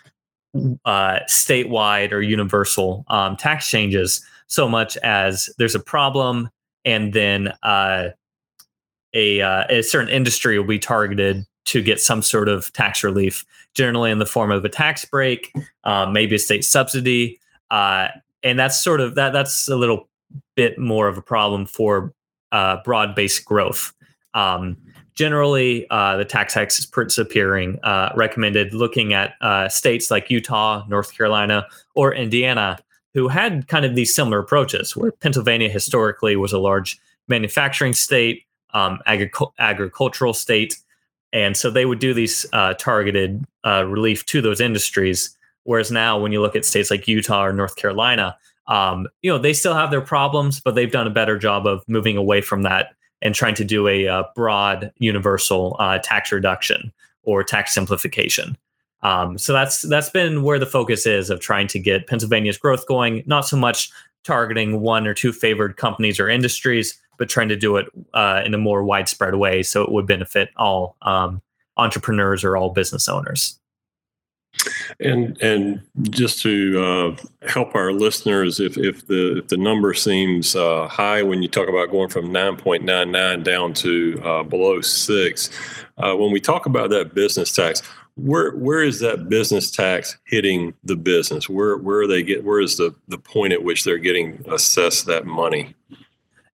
uh, 0.85 1.19
statewide 1.27 2.11
or 2.11 2.21
universal 2.21 3.05
um, 3.07 3.35
tax 3.35 3.69
changes 3.69 4.23
so 4.47 4.69
much 4.69 4.97
as 4.97 5.49
there's 5.57 5.73
a 5.73 5.79
problem 5.79 6.49
and 6.85 7.13
then 7.13 7.51
uh, 7.63 8.09
a, 9.13 9.41
uh, 9.41 9.65
a 9.69 9.81
certain 9.81 10.09
industry 10.09 10.57
will 10.57 10.65
be 10.65 10.79
targeted 10.79 11.45
to 11.65 11.81
get 11.81 11.99
some 11.99 12.21
sort 12.21 12.49
of 12.49 12.71
tax 12.73 13.03
relief, 13.03 13.45
generally 13.73 14.11
in 14.11 14.19
the 14.19 14.25
form 14.25 14.51
of 14.51 14.65
a 14.65 14.69
tax 14.69 15.05
break, 15.05 15.53
um, 15.83 16.13
maybe 16.13 16.35
a 16.35 16.39
state 16.39 16.65
subsidy, 16.65 17.39
uh, 17.71 18.07
and 18.43 18.59
that's 18.59 18.83
sort 18.83 18.99
of 18.99 19.15
that. 19.15 19.31
That's 19.31 19.67
a 19.67 19.75
little 19.75 20.09
bit 20.55 20.77
more 20.77 21.07
of 21.07 21.17
a 21.17 21.21
problem 21.21 21.65
for 21.65 22.13
uh, 22.51 22.77
broad-based 22.83 23.45
growth. 23.45 23.93
Um, 24.33 24.77
generally, 25.15 25.87
uh, 25.89 26.17
the 26.17 26.25
tax 26.25 26.57
experts 26.57 27.17
appearing 27.17 27.79
uh, 27.83 28.11
recommended 28.15 28.73
looking 28.73 29.13
at 29.13 29.33
states 29.71 30.11
like 30.11 30.29
Utah, 30.29 30.83
North 30.89 31.15
Carolina, 31.15 31.65
or 31.95 32.13
Indiana, 32.13 32.79
who 33.13 33.27
had 33.27 33.67
kind 33.67 33.85
of 33.85 33.95
these 33.95 34.13
similar 34.13 34.39
approaches. 34.39 34.95
Where 34.95 35.11
Pennsylvania 35.11 35.69
historically 35.69 36.35
was 36.35 36.51
a 36.51 36.59
large 36.59 36.99
manufacturing 37.27 37.93
state, 37.93 38.43
um, 38.73 38.99
agricultural 39.05 40.33
state, 40.33 40.77
and 41.31 41.55
so 41.57 41.69
they 41.69 41.85
would 41.85 41.99
do 41.99 42.13
these 42.13 42.45
uh, 42.53 42.73
targeted 42.75 43.45
uh, 43.65 43.85
relief 43.85 44.25
to 44.27 44.41
those 44.41 44.61
industries. 44.61 45.35
Whereas 45.63 45.91
now, 45.91 46.19
when 46.19 46.31
you 46.31 46.41
look 46.41 46.55
at 46.55 46.65
states 46.65 46.91
like 46.91 47.07
Utah 47.07 47.45
or 47.45 47.53
North 47.53 47.75
Carolina, 47.75 48.37
um, 48.67 49.07
you 49.21 49.31
know 49.31 49.37
they 49.37 49.53
still 49.53 49.73
have 49.73 49.91
their 49.91 50.01
problems, 50.01 50.59
but 50.59 50.75
they've 50.75 50.91
done 50.91 51.07
a 51.07 51.11
better 51.11 51.37
job 51.37 51.65
of 51.67 51.83
moving 51.87 52.17
away 52.17 52.41
from 52.41 52.63
that 52.63 52.93
and 53.21 53.33
trying 53.33 53.55
to 53.55 53.63
do 53.63 53.87
a, 53.87 54.05
a 54.05 54.19
uh, 54.19 54.23
broad, 54.35 54.91
universal 54.99 55.75
uh, 55.79 55.97
tax 56.03 56.31
reduction 56.31 56.91
or 57.23 57.43
tax 57.43 57.73
simplification. 57.73 58.57
Um, 59.01 59.37
so 59.37 59.53
that's 59.53 59.81
that's 59.83 60.09
been 60.09 60.43
where 60.43 60.59
the 60.59 60.65
focus 60.65 61.05
is 61.05 61.29
of 61.29 61.39
trying 61.39 61.67
to 61.67 61.79
get 61.79 62.07
Pennsylvania's 62.07 62.57
growth 62.57 62.87
going. 62.87 63.23
Not 63.25 63.47
so 63.47 63.57
much 63.57 63.91
targeting 64.23 64.81
one 64.81 65.05
or 65.05 65.13
two 65.13 65.33
favored 65.33 65.75
companies 65.75 66.19
or 66.19 66.29
industries, 66.29 66.97
but 67.17 67.29
trying 67.29 67.49
to 67.49 67.55
do 67.55 67.77
it 67.77 67.87
uh, 68.13 68.41
in 68.45 68.53
a 68.53 68.57
more 68.57 68.83
widespread 68.83 69.35
way 69.35 69.63
so 69.63 69.83
it 69.83 69.91
would 69.91 70.07
benefit 70.07 70.49
all 70.57 70.95
um, 71.01 71.41
entrepreneurs 71.77 72.43
or 72.43 72.57
all 72.57 72.69
business 72.69 73.09
owners. 73.09 73.59
And 74.99 75.41
and 75.41 75.81
just 76.11 76.41
to 76.43 76.79
uh, 76.79 77.47
help 77.49 77.73
our 77.73 77.91
listeners, 77.91 78.59
if, 78.59 78.77
if 78.77 79.07
the 79.07 79.39
if 79.39 79.47
the 79.47 79.57
number 79.57 79.95
seems 79.95 80.55
uh, 80.55 80.87
high 80.87 81.23
when 81.23 81.41
you 81.41 81.47
talk 81.47 81.67
about 81.67 81.89
going 81.89 82.09
from 82.09 82.31
nine 82.31 82.55
point 82.55 82.83
nine 82.83 83.11
nine 83.11 83.41
down 83.41 83.73
to 83.75 84.21
uh, 84.23 84.43
below 84.43 84.79
six, 84.81 85.49
uh, 85.97 86.15
when 86.15 86.31
we 86.31 86.39
talk 86.39 86.67
about 86.67 86.91
that 86.91 87.15
business 87.15 87.51
tax, 87.51 87.81
where 88.15 88.51
where 88.51 88.83
is 88.83 88.99
that 88.99 89.27
business 89.27 89.71
tax 89.71 90.17
hitting 90.25 90.73
the 90.83 90.95
business? 90.95 91.49
Where 91.49 91.77
where 91.77 92.01
are 92.01 92.07
they 92.07 92.21
get? 92.21 92.43
Where 92.43 92.61
is 92.61 92.77
the 92.77 92.93
the 93.07 93.17
point 93.17 93.53
at 93.53 93.63
which 93.63 93.83
they're 93.83 93.97
getting 93.97 94.43
assessed 94.47 95.07
that 95.07 95.25
money? 95.25 95.73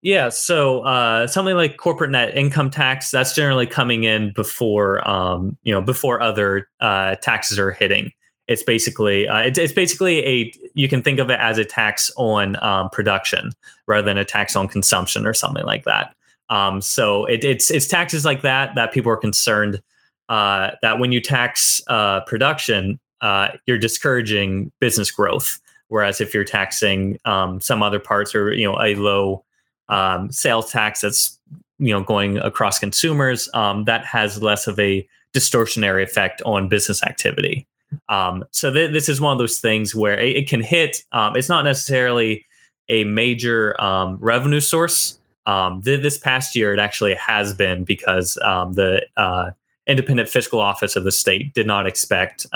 Yeah, 0.02 0.28
so 0.28 0.80
uh, 0.80 1.26
something 1.26 1.56
like 1.56 1.76
corporate 1.76 2.10
net 2.10 2.36
income 2.36 2.70
tax 2.70 3.10
that's 3.10 3.34
generally 3.34 3.66
coming 3.66 4.04
in 4.04 4.32
before 4.32 5.08
um, 5.08 5.56
you 5.64 5.72
know 5.72 5.82
before 5.82 6.22
other 6.22 6.68
uh, 6.80 7.16
taxes 7.16 7.58
are 7.58 7.72
hitting. 7.72 8.12
It's 8.46 8.62
basically 8.62 9.26
uh, 9.26 9.40
it's, 9.40 9.58
it's, 9.58 9.72
basically 9.72 10.24
a 10.24 10.52
you 10.74 10.88
can 10.88 11.02
think 11.02 11.18
of 11.18 11.30
it 11.30 11.40
as 11.40 11.58
a 11.58 11.64
tax 11.64 12.12
on 12.16 12.62
um, 12.62 12.90
production 12.90 13.50
rather 13.86 14.04
than 14.04 14.16
a 14.18 14.24
tax 14.24 14.54
on 14.54 14.68
consumption 14.68 15.26
or 15.26 15.34
something 15.34 15.64
like 15.66 15.84
that. 15.84 16.14
Um, 16.48 16.80
so 16.80 17.24
it, 17.26 17.44
it's 17.44 17.70
it's 17.70 17.88
taxes 17.88 18.24
like 18.24 18.42
that 18.42 18.76
that 18.76 18.92
people 18.92 19.10
are 19.10 19.16
concerned 19.16 19.82
uh, 20.28 20.70
that 20.80 21.00
when 21.00 21.10
you 21.10 21.20
tax 21.20 21.82
uh, 21.88 22.20
production, 22.20 23.00
uh, 23.20 23.48
you're 23.66 23.78
discouraging 23.78 24.70
business 24.80 25.10
growth. 25.10 25.60
Whereas 25.88 26.20
if 26.20 26.34
you're 26.34 26.44
taxing 26.44 27.18
um, 27.24 27.60
some 27.60 27.82
other 27.82 27.98
parts 27.98 28.34
or 28.34 28.52
you 28.52 28.64
know 28.64 28.80
a 28.80 28.94
low 28.94 29.44
um, 29.88 30.30
sales 30.30 30.70
tax 30.70 31.00
that's 31.00 31.38
you 31.78 31.92
know 31.92 32.02
going 32.02 32.38
across 32.38 32.78
consumers, 32.78 33.48
um, 33.54 33.84
that 33.84 34.04
has 34.04 34.42
less 34.42 34.66
of 34.66 34.78
a 34.78 35.06
distortionary 35.34 36.02
effect 36.02 36.42
on 36.44 36.68
business 36.68 37.02
activity. 37.02 37.66
Um, 38.08 38.44
so 38.50 38.72
th- 38.72 38.92
this 38.92 39.08
is 39.08 39.20
one 39.20 39.32
of 39.32 39.38
those 39.38 39.58
things 39.60 39.94
where 39.94 40.18
it, 40.18 40.36
it 40.36 40.48
can 40.48 40.62
hit. 40.62 41.02
Um, 41.12 41.36
it's 41.36 41.48
not 41.48 41.64
necessarily 41.64 42.44
a 42.88 43.04
major 43.04 43.80
um, 43.80 44.18
revenue 44.20 44.60
source. 44.60 45.18
Um, 45.46 45.82
th- 45.82 46.02
this 46.02 46.18
past 46.18 46.54
year, 46.54 46.72
it 46.74 46.78
actually 46.78 47.14
has 47.14 47.54
been 47.54 47.84
because 47.84 48.34
the 48.34 49.06
uh, 49.16 49.50
independent 49.86 50.28
fiscal 50.28 50.60
office 50.60 50.96
of 50.96 51.04
the 51.04 51.12
state 51.12 51.54
did 51.54 51.66
not 51.66 51.86
expect 51.86 52.46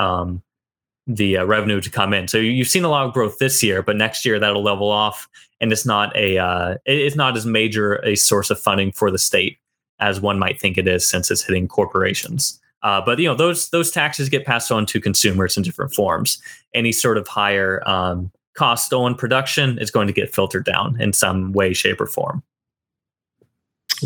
the 1.06 1.38
uh, 1.38 1.44
revenue 1.44 1.80
to 1.80 1.90
come 1.90 2.14
in. 2.14 2.28
So 2.28 2.38
you've 2.38 2.68
seen 2.68 2.84
a 2.84 2.88
lot 2.88 3.06
of 3.06 3.12
growth 3.12 3.38
this 3.38 3.62
year, 3.62 3.82
but 3.82 3.96
next 3.96 4.24
year 4.24 4.38
that'll 4.38 4.62
level 4.62 4.90
off, 4.90 5.28
and 5.62 5.72
it's 5.72 5.86
not 5.86 6.14
a 6.16 6.36
uh, 6.36 6.76
it's 6.84 7.16
not 7.16 7.36
as 7.36 7.46
major 7.46 8.04
a 8.04 8.16
source 8.16 8.50
of 8.50 8.60
funding 8.60 8.92
for 8.92 9.10
the 9.10 9.18
state 9.18 9.58
as 10.00 10.20
one 10.20 10.38
might 10.38 10.60
think 10.60 10.76
it 10.76 10.88
is, 10.88 11.08
since 11.08 11.30
it's 11.30 11.42
hitting 11.42 11.68
corporations. 11.68 12.60
Uh, 12.82 13.00
but 13.00 13.18
you 13.20 13.26
know 13.26 13.36
those 13.36 13.70
those 13.70 13.90
taxes 13.90 14.28
get 14.28 14.44
passed 14.44 14.72
on 14.72 14.84
to 14.84 15.00
consumers 15.00 15.56
in 15.56 15.62
different 15.62 15.94
forms. 15.94 16.42
Any 16.74 16.90
sort 16.90 17.16
of 17.16 17.28
higher 17.28 17.88
um, 17.88 18.32
cost 18.54 18.92
on 18.92 19.14
production 19.14 19.78
is 19.78 19.90
going 19.90 20.08
to 20.08 20.12
get 20.12 20.34
filtered 20.34 20.64
down 20.64 21.00
in 21.00 21.12
some 21.12 21.52
way, 21.52 21.72
shape, 21.72 22.00
or 22.00 22.06
form. 22.06 22.42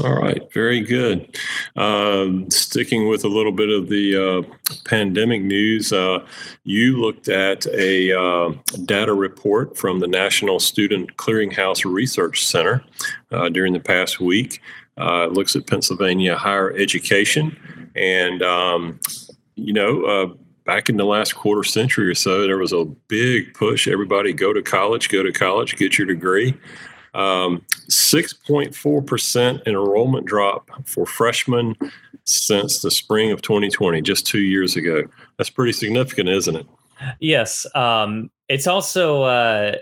All 0.04 0.14
right, 0.14 0.52
very 0.52 0.80
good. 0.80 1.38
Um, 1.74 2.50
sticking 2.50 3.08
with 3.08 3.24
a 3.24 3.28
little 3.28 3.52
bit 3.52 3.70
of 3.70 3.88
the 3.88 4.16
uh, 4.16 4.74
pandemic 4.84 5.42
news, 5.42 5.92
uh, 5.92 6.26
you 6.64 7.00
looked 7.00 7.28
at 7.28 7.66
a 7.68 8.12
uh, 8.12 8.52
data 8.84 9.14
report 9.14 9.76
from 9.76 10.00
the 10.00 10.06
National 10.06 10.60
Student 10.60 11.16
Clearinghouse 11.16 11.90
Research 11.90 12.46
Center 12.46 12.84
uh, 13.32 13.48
during 13.48 13.72
the 13.72 13.80
past 13.80 14.20
week. 14.20 14.60
Uh, 14.98 15.28
it 15.28 15.32
looks 15.32 15.56
at 15.56 15.66
Pennsylvania 15.66 16.36
higher 16.36 16.72
education, 16.72 17.90
and 17.94 18.42
um, 18.42 19.00
you 19.54 19.72
know 19.72 20.04
uh, 20.04 20.26
back 20.66 20.90
in 20.90 20.98
the 20.98 21.06
last 21.06 21.34
quarter 21.34 21.64
century 21.64 22.08
or 22.08 22.14
so, 22.14 22.42
there 22.42 22.58
was 22.58 22.72
a 22.72 22.84
big 23.08 23.54
push. 23.54 23.88
Everybody 23.88 24.34
go 24.34 24.52
to 24.52 24.60
college, 24.62 25.08
go 25.08 25.22
to 25.22 25.32
college, 25.32 25.76
get 25.76 25.96
your 25.96 26.06
degree. 26.06 26.54
Um, 27.16 27.64
6.4% 27.88 29.66
enrollment 29.66 30.26
drop 30.26 30.70
for 30.86 31.06
freshmen 31.06 31.74
since 32.24 32.82
the 32.82 32.90
spring 32.90 33.32
of 33.32 33.40
2020, 33.40 34.02
just 34.02 34.26
two 34.26 34.40
years 34.40 34.76
ago. 34.76 35.02
That's 35.38 35.48
pretty 35.50 35.72
significant, 35.72 36.28
isn't 36.28 36.56
it? 36.56 36.66
Yes. 37.20 37.66
Um, 37.74 38.30
it's 38.48 38.66
also, 38.66 39.22
uh, 39.22 39.76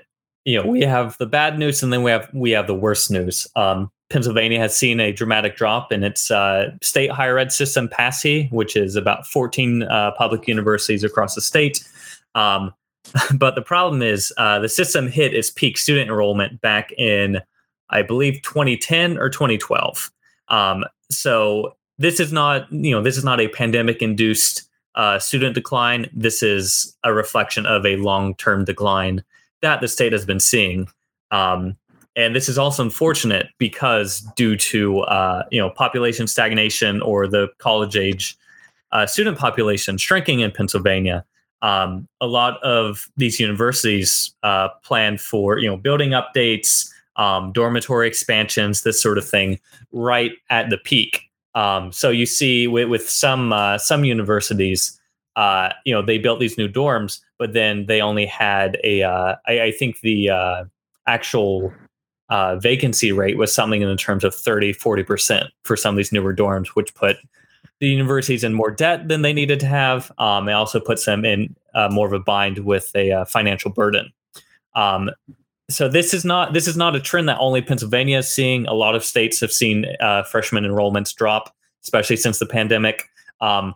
you 0.44 0.60
know, 0.60 0.68
we 0.68 0.82
have 0.82 1.18
the 1.18 1.26
bad 1.26 1.58
news 1.58 1.82
and 1.82 1.92
then 1.92 2.02
we 2.02 2.10
have 2.10 2.28
we 2.32 2.52
have 2.52 2.66
the 2.66 2.74
worst 2.74 3.10
news. 3.10 3.46
Um, 3.56 3.90
Pennsylvania 4.10 4.60
has 4.60 4.76
seen 4.76 5.00
a 5.00 5.12
dramatic 5.12 5.56
drop 5.56 5.90
in 5.90 6.04
its 6.04 6.30
uh, 6.30 6.70
state 6.82 7.10
higher 7.10 7.38
ed 7.38 7.50
system, 7.50 7.88
PASSHE, 7.88 8.48
which 8.52 8.76
is 8.76 8.94
about 8.94 9.26
14 9.26 9.82
uh, 9.82 10.12
public 10.12 10.46
universities 10.46 11.02
across 11.02 11.34
the 11.34 11.40
state. 11.40 11.82
Um, 12.34 12.72
but 13.34 13.54
the 13.54 13.62
problem 13.62 14.02
is 14.02 14.32
uh, 14.38 14.58
the 14.58 14.68
system 14.68 15.08
hit 15.08 15.34
its 15.34 15.50
peak 15.50 15.78
student 15.78 16.08
enrollment 16.08 16.60
back 16.60 16.92
in, 16.92 17.40
I 17.90 18.02
believe, 18.02 18.42
2010 18.42 19.18
or 19.18 19.28
2012. 19.28 20.10
Um, 20.48 20.84
so 21.10 21.76
this 21.98 22.20
is 22.20 22.32
not, 22.32 22.70
you 22.72 22.90
know, 22.90 23.02
this 23.02 23.16
is 23.16 23.24
not 23.24 23.40
a 23.40 23.48
pandemic-induced 23.48 24.68
uh, 24.94 25.18
student 25.18 25.54
decline. 25.54 26.08
This 26.12 26.42
is 26.42 26.96
a 27.04 27.12
reflection 27.12 27.66
of 27.66 27.84
a 27.84 27.96
long-term 27.96 28.64
decline 28.64 29.22
that 29.62 29.80
the 29.80 29.88
state 29.88 30.12
has 30.12 30.26
been 30.26 30.40
seeing. 30.40 30.88
Um, 31.30 31.76
and 32.16 32.34
this 32.34 32.48
is 32.48 32.58
also 32.58 32.82
unfortunate 32.82 33.48
because 33.58 34.20
due 34.36 34.56
to 34.56 35.00
uh, 35.00 35.44
you 35.50 35.60
know 35.60 35.70
population 35.70 36.26
stagnation 36.26 37.02
or 37.02 37.26
the 37.26 37.48
college 37.58 37.96
age 37.96 38.36
uh, 38.92 39.06
student 39.06 39.36
population 39.36 39.98
shrinking 39.98 40.40
in 40.40 40.52
Pennsylvania, 40.52 41.24
um, 41.64 42.06
a 42.20 42.26
lot 42.26 42.62
of 42.62 43.08
these 43.16 43.40
universities 43.40 44.34
uh, 44.42 44.68
plan 44.84 45.16
for 45.16 45.58
you 45.58 45.66
know 45.66 45.78
building 45.78 46.10
updates, 46.10 46.86
um, 47.16 47.52
dormitory 47.52 48.06
expansions, 48.06 48.82
this 48.82 49.00
sort 49.00 49.16
of 49.16 49.26
thing, 49.26 49.58
right 49.90 50.32
at 50.50 50.68
the 50.68 50.76
peak. 50.76 51.22
Um, 51.54 51.90
so 51.90 52.10
you 52.10 52.26
see 52.26 52.66
with, 52.66 52.88
with 52.88 53.08
some 53.08 53.52
uh, 53.52 53.78
some 53.78 54.04
universities, 54.04 55.00
uh, 55.36 55.70
you 55.86 55.94
know, 55.94 56.02
they 56.02 56.18
built 56.18 56.38
these 56.38 56.58
new 56.58 56.68
dorms, 56.68 57.20
but 57.38 57.54
then 57.54 57.86
they 57.86 58.02
only 58.02 58.26
had 58.26 58.78
a. 58.84 59.02
Uh, 59.02 59.36
I, 59.46 59.62
I 59.62 59.70
think 59.70 60.00
the 60.00 60.28
uh, 60.28 60.64
actual 61.06 61.72
uh, 62.28 62.56
vacancy 62.56 63.10
rate 63.10 63.38
was 63.38 63.54
something 63.54 63.80
in 63.80 63.88
the 63.88 63.96
terms 63.96 64.22
of 64.22 64.34
30, 64.34 64.74
40% 64.74 65.48
for 65.62 65.76
some 65.76 65.94
of 65.94 65.96
these 65.96 66.12
newer 66.12 66.34
dorms, 66.34 66.68
which 66.68 66.94
put 66.94 67.16
the 67.84 67.90
universities 67.90 68.42
in 68.42 68.54
more 68.54 68.70
debt 68.70 69.08
than 69.08 69.20
they 69.20 69.34
needed 69.34 69.60
to 69.60 69.66
have. 69.66 70.10
Um, 70.16 70.48
it 70.48 70.52
also 70.52 70.80
puts 70.80 71.04
them 71.04 71.24
in 71.24 71.54
uh, 71.74 71.90
more 71.90 72.06
of 72.06 72.14
a 72.14 72.18
bind 72.18 72.60
with 72.60 72.90
a 72.94 73.12
uh, 73.12 73.24
financial 73.26 73.70
burden. 73.70 74.10
Um, 74.74 75.10
so 75.68 75.86
this 75.86 76.14
is 76.14 76.24
not 76.24 76.54
this 76.54 76.66
is 76.66 76.76
not 76.78 76.96
a 76.96 77.00
trend 77.00 77.28
that 77.28 77.38
only 77.38 77.60
Pennsylvania 77.60 78.18
is 78.18 78.32
seeing. 78.32 78.66
A 78.66 78.72
lot 78.72 78.94
of 78.94 79.04
states 79.04 79.38
have 79.40 79.52
seen 79.52 79.84
uh, 80.00 80.22
freshman 80.22 80.64
enrollments 80.64 81.14
drop, 81.14 81.54
especially 81.82 82.16
since 82.16 82.38
the 82.38 82.46
pandemic. 82.46 83.10
Um, 83.42 83.74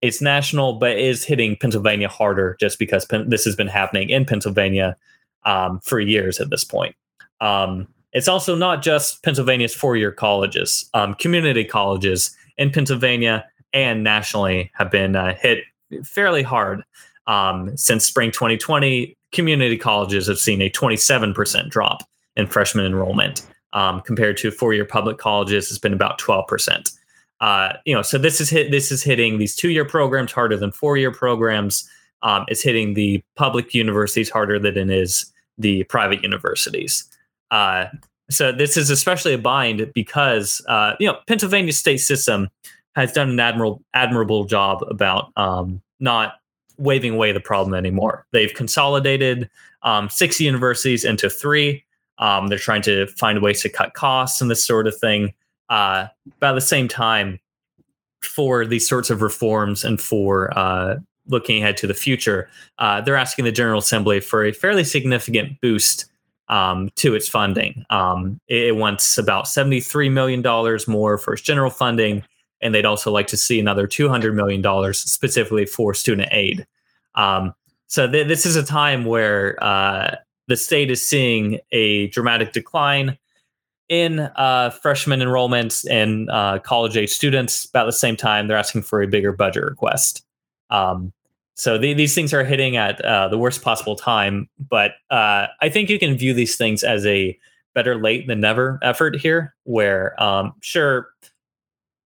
it's 0.00 0.22
national, 0.22 0.74
but 0.74 0.92
it 0.92 0.98
is 0.98 1.24
hitting 1.24 1.56
Pennsylvania 1.56 2.08
harder 2.08 2.56
just 2.58 2.78
because 2.78 3.04
Pen- 3.04 3.28
this 3.28 3.44
has 3.44 3.56
been 3.56 3.68
happening 3.68 4.08
in 4.08 4.24
Pennsylvania 4.24 4.96
um, 5.44 5.80
for 5.80 6.00
years 6.00 6.40
at 6.40 6.48
this 6.48 6.64
point. 6.64 6.94
Um, 7.40 7.88
it's 8.12 8.28
also 8.28 8.54
not 8.54 8.82
just 8.82 9.22
Pennsylvania's 9.22 9.74
four-year 9.74 10.12
colleges. 10.12 10.88
Um, 10.94 11.14
community 11.14 11.64
colleges 11.64 12.36
in 12.58 12.70
Pennsylvania 12.70 13.44
and 13.72 14.04
nationally 14.04 14.70
have 14.74 14.90
been 14.90 15.16
uh, 15.16 15.34
hit 15.34 15.64
fairly 16.04 16.42
hard. 16.42 16.82
Um, 17.26 17.76
since 17.76 18.04
spring 18.06 18.30
2020, 18.30 19.16
community 19.32 19.76
colleges 19.76 20.26
have 20.26 20.38
seen 20.38 20.60
a 20.62 20.70
27% 20.70 21.68
drop 21.70 22.02
in 22.36 22.46
freshman 22.46 22.86
enrollment 22.86 23.46
um, 23.72 24.00
compared 24.02 24.36
to 24.38 24.50
four-year 24.50 24.84
public 24.84 25.18
colleges. 25.18 25.70
It's 25.70 25.78
been 25.78 25.92
about 25.92 26.18
12%. 26.18 26.92
Uh, 27.40 27.72
you 27.84 27.94
know, 27.94 28.02
so 28.02 28.16
this 28.16 28.40
is 28.40 28.48
hit. 28.48 28.70
This 28.70 28.92
is 28.92 29.02
hitting 29.02 29.38
these 29.38 29.56
two-year 29.56 29.84
programs 29.84 30.32
harder 30.32 30.56
than 30.56 30.70
four-year 30.70 31.10
programs. 31.10 31.88
Um, 32.22 32.44
it's 32.48 32.62
hitting 32.62 32.94
the 32.94 33.22
public 33.36 33.74
universities 33.74 34.30
harder 34.30 34.58
than 34.58 34.76
it 34.76 34.90
is 34.90 35.32
the 35.58 35.84
private 35.84 36.22
universities. 36.22 37.04
Uh, 37.50 37.86
so 38.30 38.52
this 38.52 38.76
is 38.76 38.90
especially 38.90 39.34
a 39.34 39.38
bind 39.38 39.92
because 39.94 40.62
uh, 40.68 40.94
you 40.98 41.06
know 41.06 41.18
Pennsylvania 41.26 41.72
state 41.72 41.98
system 41.98 42.48
has 42.94 43.12
done 43.12 43.30
an 43.30 43.40
admirable 43.40 43.82
admirable 43.92 44.44
job 44.44 44.82
about 44.88 45.32
um, 45.36 45.82
not 46.00 46.34
waving 46.78 47.14
away 47.14 47.32
the 47.32 47.40
problem 47.40 47.74
anymore. 47.74 48.26
They've 48.32 48.52
consolidated 48.52 49.48
um, 49.82 50.08
six 50.08 50.40
universities 50.40 51.04
into 51.04 51.30
three. 51.30 51.84
Um, 52.18 52.48
they're 52.48 52.58
trying 52.58 52.82
to 52.82 53.06
find 53.08 53.40
ways 53.42 53.62
to 53.62 53.68
cut 53.68 53.94
costs 53.94 54.40
and 54.40 54.50
this 54.50 54.64
sort 54.64 54.86
of 54.86 54.96
thing. 54.96 55.34
Uh, 55.68 56.06
but 56.40 56.50
at 56.50 56.54
the 56.54 56.60
same 56.60 56.88
time, 56.88 57.40
for 58.22 58.64
these 58.66 58.88
sorts 58.88 59.10
of 59.10 59.22
reforms 59.22 59.84
and 59.84 60.00
for 60.00 60.56
uh, 60.58 60.96
looking 61.26 61.62
ahead 61.62 61.76
to 61.78 61.86
the 61.86 61.94
future, 61.94 62.48
uh, 62.78 63.00
they're 63.00 63.16
asking 63.16 63.44
the 63.44 63.52
General 63.52 63.78
Assembly 63.78 64.20
for 64.20 64.44
a 64.44 64.52
fairly 64.52 64.84
significant 64.84 65.60
boost 65.60 66.06
um, 66.48 66.90
to 66.96 67.14
its 67.14 67.28
funding. 67.28 67.84
Um, 67.90 68.40
it, 68.48 68.76
wants 68.76 69.18
about 69.18 69.46
$73 69.46 70.10
million 70.10 70.42
more 70.88 71.18
for 71.18 71.34
its 71.34 71.42
general 71.42 71.70
funding, 71.70 72.22
and 72.60 72.74
they'd 72.74 72.84
also 72.84 73.10
like 73.10 73.26
to 73.28 73.36
see 73.36 73.58
another 73.58 73.86
$200 73.86 74.34
million 74.34 74.94
specifically 74.94 75.66
for 75.66 75.94
student 75.94 76.28
aid. 76.30 76.66
Um, 77.14 77.54
so 77.86 78.10
th- 78.10 78.28
this 78.28 78.44
is 78.46 78.56
a 78.56 78.62
time 78.62 79.04
where 79.04 79.62
uh, 79.62 80.16
the 80.48 80.56
state 80.56 80.90
is 80.90 81.06
seeing 81.06 81.60
a 81.72 82.08
dramatic 82.08 82.52
decline 82.52 83.18
in 83.88 84.20
uh, 84.36 84.70
freshman 84.70 85.20
enrollments 85.20 85.88
and 85.90 86.30
uh, 86.30 86.58
college 86.60 86.96
age 86.96 87.10
students. 87.10 87.66
About 87.66 87.86
the 87.86 87.92
same 87.92 88.16
time, 88.16 88.48
they're 88.48 88.56
asking 88.56 88.82
for 88.82 89.02
a 89.02 89.06
bigger 89.06 89.32
budget 89.32 89.64
request. 89.64 90.24
Um, 90.70 91.12
so 91.54 91.78
the, 91.78 91.94
these 91.94 92.14
things 92.14 92.34
are 92.34 92.44
hitting 92.44 92.76
at 92.76 93.00
uh, 93.04 93.28
the 93.28 93.38
worst 93.38 93.62
possible 93.62 93.96
time. 93.96 94.48
But 94.58 94.92
uh, 95.10 95.46
I 95.60 95.68
think 95.68 95.88
you 95.88 95.98
can 95.98 96.16
view 96.16 96.34
these 96.34 96.56
things 96.56 96.82
as 96.82 97.06
a 97.06 97.38
better 97.74 97.96
late 97.96 98.26
than 98.26 98.40
never 98.40 98.78
effort 98.82 99.16
here, 99.16 99.54
where 99.64 100.20
um, 100.22 100.52
sure 100.60 101.08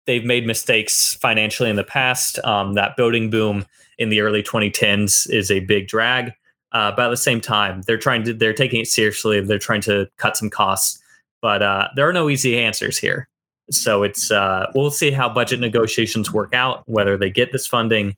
they've 0.06 0.24
made 0.24 0.46
mistakes 0.46 1.14
financially 1.14 1.70
in 1.70 1.76
the 1.76 1.84
past. 1.84 2.38
Um, 2.44 2.74
that 2.74 2.96
building 2.96 3.30
boom 3.30 3.66
in 3.98 4.08
the 4.08 4.20
early 4.20 4.42
2010s 4.42 5.30
is 5.30 5.50
a 5.50 5.60
big 5.60 5.88
drag. 5.88 6.32
Uh, 6.72 6.90
but 6.90 7.06
at 7.06 7.10
the 7.10 7.16
same 7.16 7.40
time, 7.40 7.82
they're 7.82 7.96
trying 7.96 8.24
to 8.24 8.34
they're 8.34 8.52
taking 8.52 8.80
it 8.80 8.88
seriously. 8.88 9.40
They're 9.40 9.58
trying 9.58 9.80
to 9.82 10.08
cut 10.18 10.36
some 10.36 10.50
costs, 10.50 11.00
but 11.40 11.62
uh, 11.62 11.88
there 11.94 12.08
are 12.08 12.12
no 12.12 12.28
easy 12.28 12.58
answers 12.58 12.98
here. 12.98 13.28
So 13.70 14.02
it's 14.02 14.30
uh, 14.30 14.66
we'll 14.74 14.90
see 14.90 15.10
how 15.10 15.28
budget 15.28 15.60
negotiations 15.60 16.32
work 16.32 16.52
out, 16.52 16.82
whether 16.86 17.16
they 17.16 17.30
get 17.30 17.52
this 17.52 17.66
funding. 17.66 18.16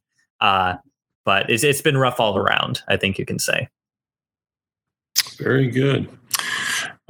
But 1.28 1.50
it's, 1.50 1.62
it's 1.62 1.82
been 1.82 1.98
rough 1.98 2.20
all 2.20 2.38
around. 2.38 2.80
I 2.88 2.96
think 2.96 3.18
you 3.18 3.26
can 3.26 3.38
say. 3.38 3.68
Very 5.36 5.68
good. 5.68 6.08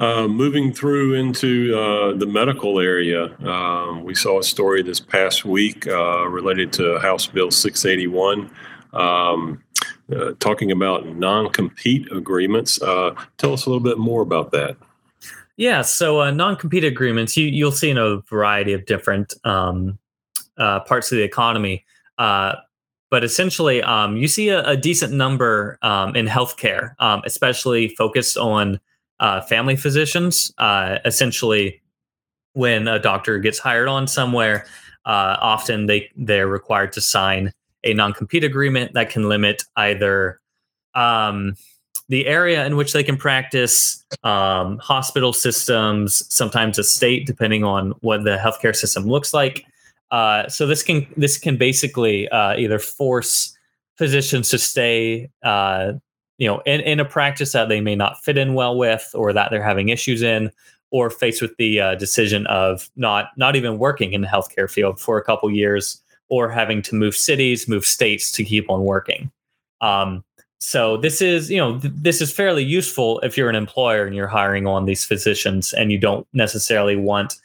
Uh, 0.01 0.27
moving 0.27 0.73
through 0.73 1.15
into 1.15 1.79
uh, 1.79 2.17
the 2.17 2.27
medical 2.27 2.81
area, 2.81 3.33
um, 3.47 4.03
we 4.03 4.17
saw 4.17 4.41
a 4.41 4.43
story 4.43 4.83
this 4.83 4.99
past 4.99 5.45
week 5.45 5.87
uh, 5.87 6.27
related 6.27 6.73
to 6.73 6.99
House 6.99 7.29
Bill 7.29 7.53
681, 7.53 8.51
um, 8.93 9.63
uh, 10.13 10.33
talking 10.41 10.73
about 10.73 11.07
non 11.07 11.49
compete 11.51 12.11
agreements. 12.11 12.83
Uh, 12.83 13.15
tell 13.37 13.53
us 13.53 13.67
a 13.67 13.71
little 13.71 13.85
bit 13.85 13.99
more 13.99 14.23
about 14.23 14.51
that. 14.51 14.77
Yeah, 15.57 15.83
so 15.83 16.23
uh, 16.23 16.33
non-compete 16.33 16.85
agreements 16.85 17.37
you 17.37 17.47
you'll 17.47 17.71
see 17.71 17.91
in 17.91 17.99
a 17.99 18.19
variety 18.29 18.73
of 18.73 18.85
different 18.85 19.35
um, 19.45 20.01
uh, 20.57 20.81
parts 20.81 21.13
of 21.13 21.19
the 21.19 21.25
economy, 21.25 21.85
uh, 22.19 22.57
but 23.11 23.25
essentially 23.25 23.83
um, 23.83 24.17
you 24.17 24.29
see 24.29 24.49
a, 24.49 24.63
a 24.65 24.77
decent 24.77 25.13
number 25.13 25.79
um, 25.83 26.15
in 26.15 26.27
healthcare, 26.27 26.95
um, 26.99 27.23
especially 27.25 27.89
focused 27.91 28.37
on 28.37 28.81
uh, 29.21 29.41
family 29.43 29.77
physicians. 29.77 30.53
Uh, 30.59 30.99
essentially, 31.05 31.81
when 32.53 32.89
a 32.89 32.99
doctor 32.99 33.39
gets 33.39 33.59
hired 33.59 33.89
on 33.89 34.07
somewhere, 34.07 34.67
uh, 35.05 35.37
often 35.41 35.87
they 35.87 36.11
they're 36.17 36.49
required 36.49 36.93
to 36.93 37.01
sign 37.01 37.53
a 37.85 37.95
non-compete 37.95 38.45
agreement 38.45 38.93
that 38.95 39.11
can 39.11 39.29
limit 39.29 39.63
either 39.77 40.41
um, 40.95 41.55
the 42.09 42.27
area 42.27 42.67
in 42.67 42.77
which 42.77 42.93
they 42.93 43.03
can 43.03 43.17
practice, 43.17 44.05
um, 44.25 44.79
hospital 44.79 45.33
systems, 45.33 46.25
sometimes 46.35 46.79
a 46.79 46.85
state, 46.85 47.27
depending 47.27 47.65
on 47.65 47.91
what 48.01 48.25
the 48.25 48.37
healthcare 48.37 48.75
system 48.75 49.05
looks 49.05 49.35
like. 49.35 49.65
Uh, 50.11 50.49
so 50.49 50.67
this 50.67 50.83
can 50.83 51.07
this 51.17 51.39
can 51.39 51.57
basically 51.57 52.29
uh, 52.31 52.57
either 52.57 52.79
force 52.79 53.57
physicians 53.97 54.49
to 54.49 54.59
stay, 54.59 55.31
uh, 55.43 55.93
you 56.39 56.47
know, 56.47 56.61
in, 56.61 56.81
in 56.81 57.01
a 57.01 57.05
practice 57.05 57.53
that 57.53 57.69
they 57.69 57.81
may 57.81 57.95
not 57.95 58.23
fit 58.23 58.39
in 58.39 58.55
well 58.55 58.77
with, 58.77 59.11
or 59.15 59.33
that 59.33 59.51
they're 59.51 59.63
having 59.63 59.91
issues 59.91 60.23
in, 60.23 60.51
or 60.91 61.11
faced 61.11 61.43
with 61.43 61.55
the 61.59 61.81
uh, 61.81 61.95
decision 61.97 62.47
of 62.47 62.89
not 62.97 63.31
not 63.37 63.57
even 63.57 63.79
working 63.79 64.13
in 64.13 64.23
the 64.23 64.29
healthcare 64.29 64.71
field 64.71 64.99
for 64.99 65.19
a 65.19 65.25
couple 65.25 65.51
years, 65.51 66.03
or 66.29 66.49
having 66.49 66.81
to 66.83 66.95
move 66.95 67.15
cities, 67.15 67.69
move 67.69 67.85
states 67.85 68.33
to 68.33 68.45
keep 68.45 68.71
on 68.71 68.85
working. 68.85 69.31
Um, 69.81 70.25
so 70.61 70.97
this 70.97 71.23
is 71.23 71.51
you 71.51 71.59
know 71.59 71.79
th- 71.79 71.93
this 71.97 72.21
is 72.21 72.33
fairly 72.33 72.65
useful 72.65 73.21
if 73.21 73.37
you're 73.37 73.51
an 73.51 73.57
employer 73.57 74.07
and 74.07 74.15
you're 74.15 74.27
hiring 74.27 74.67
on 74.67 74.87
these 74.87 75.05
physicians 75.05 75.73
and 75.73 75.93
you 75.93 75.99
don't 75.99 76.27
necessarily 76.33 76.97
want 76.97 77.37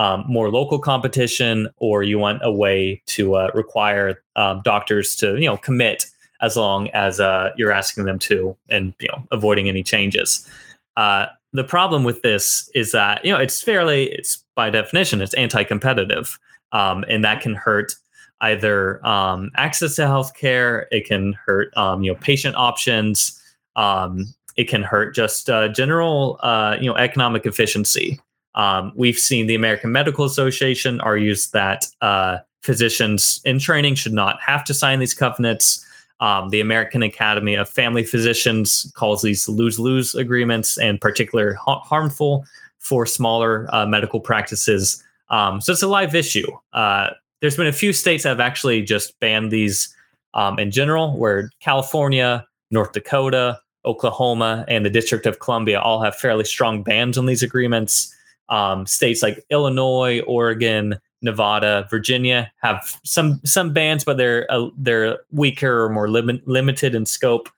um, 0.00 0.24
more 0.26 0.50
local 0.50 0.78
competition 0.78 1.68
or 1.76 2.02
you 2.02 2.18
want 2.18 2.40
a 2.42 2.52
way 2.52 3.02
to 3.06 3.34
uh, 3.34 3.50
require 3.54 4.22
um, 4.36 4.62
doctors 4.64 5.14
to 5.16 5.36
you 5.36 5.46
know 5.46 5.56
commit 5.56 6.06
as 6.40 6.56
long 6.56 6.88
as 6.90 7.20
uh, 7.20 7.50
you're 7.56 7.72
asking 7.72 8.04
them 8.04 8.18
to 8.18 8.56
and 8.68 8.94
you 9.00 9.08
know 9.08 9.22
avoiding 9.30 9.68
any 9.68 9.82
changes 9.82 10.48
uh, 10.96 11.26
the 11.52 11.64
problem 11.64 12.04
with 12.04 12.22
this 12.22 12.70
is 12.74 12.92
that 12.92 13.24
you 13.24 13.32
know 13.32 13.38
it's 13.38 13.60
fairly 13.62 14.04
it's 14.12 14.44
by 14.54 14.70
definition 14.70 15.20
it's 15.20 15.34
anti-competitive 15.34 16.38
um, 16.72 17.04
and 17.08 17.24
that 17.24 17.40
can 17.40 17.54
hurt 17.54 17.94
either 18.40 19.04
um, 19.06 19.50
access 19.56 19.96
to 19.96 20.02
healthcare, 20.02 20.86
it 20.90 21.06
can 21.06 21.34
hurt 21.44 21.76
um, 21.76 22.02
you 22.02 22.12
know 22.12 22.18
patient 22.20 22.56
options, 22.56 23.40
um, 23.76 24.26
it 24.56 24.68
can 24.68 24.82
hurt 24.82 25.14
just 25.14 25.50
uh, 25.50 25.68
general 25.68 26.38
uh, 26.42 26.76
you 26.80 26.86
know 26.86 26.96
economic 26.96 27.46
efficiency. 27.46 28.20
Um, 28.54 28.92
we've 28.96 29.18
seen 29.18 29.46
the 29.46 29.54
American 29.54 29.92
Medical 29.92 30.24
Association 30.24 31.00
argues 31.00 31.50
that 31.50 31.86
uh, 32.00 32.38
physicians 32.62 33.40
in 33.44 33.58
training 33.58 33.94
should 33.94 34.12
not 34.12 34.40
have 34.40 34.64
to 34.64 34.74
sign 34.74 34.98
these 34.98 35.14
covenants. 35.14 35.86
Um, 36.20 36.50
the 36.50 36.60
American 36.60 37.02
Academy 37.02 37.54
of 37.54 37.68
Family 37.68 38.04
Physicians 38.04 38.92
calls 38.94 39.22
these 39.22 39.48
lose-lose 39.48 40.14
agreements 40.14 40.76
and 40.78 41.00
particularly 41.00 41.56
ha- 41.56 41.80
harmful 41.80 42.44
for 42.78 43.06
smaller 43.06 43.68
uh, 43.72 43.86
medical 43.86 44.20
practices. 44.20 45.02
Um, 45.30 45.60
so 45.60 45.72
it's 45.72 45.82
a 45.82 45.88
live 45.88 46.14
issue. 46.14 46.46
Uh, 46.72 47.10
there's 47.40 47.56
been 47.56 47.68
a 47.68 47.72
few 47.72 47.92
states 47.92 48.24
that 48.24 48.30
have 48.30 48.40
actually 48.40 48.82
just 48.82 49.18
banned 49.20 49.50
these 49.50 49.94
um, 50.34 50.58
in 50.58 50.70
general, 50.70 51.16
where 51.16 51.50
California, 51.60 52.46
North 52.70 52.92
Dakota, 52.92 53.58
Oklahoma, 53.84 54.64
and 54.68 54.84
the 54.84 54.90
District 54.90 55.24
of 55.24 55.38
Columbia 55.38 55.80
all 55.80 56.02
have 56.02 56.16
fairly 56.16 56.44
strong 56.44 56.82
bans 56.82 57.16
on 57.16 57.26
these 57.26 57.42
agreements. 57.42 58.14
Um, 58.50 58.84
states 58.84 59.22
like 59.22 59.44
Illinois, 59.50 60.20
Oregon, 60.20 61.00
Nevada, 61.22 61.86
Virginia 61.90 62.50
have 62.62 62.98
some 63.04 63.40
some 63.44 63.72
bans, 63.72 64.04
but 64.04 64.16
they're 64.16 64.50
uh, 64.50 64.68
they're 64.76 65.18
weaker 65.30 65.84
or 65.84 65.88
more 65.88 66.08
lim- 66.08 66.42
limited 66.46 66.94
in 66.94 67.06
scope. 67.06 67.48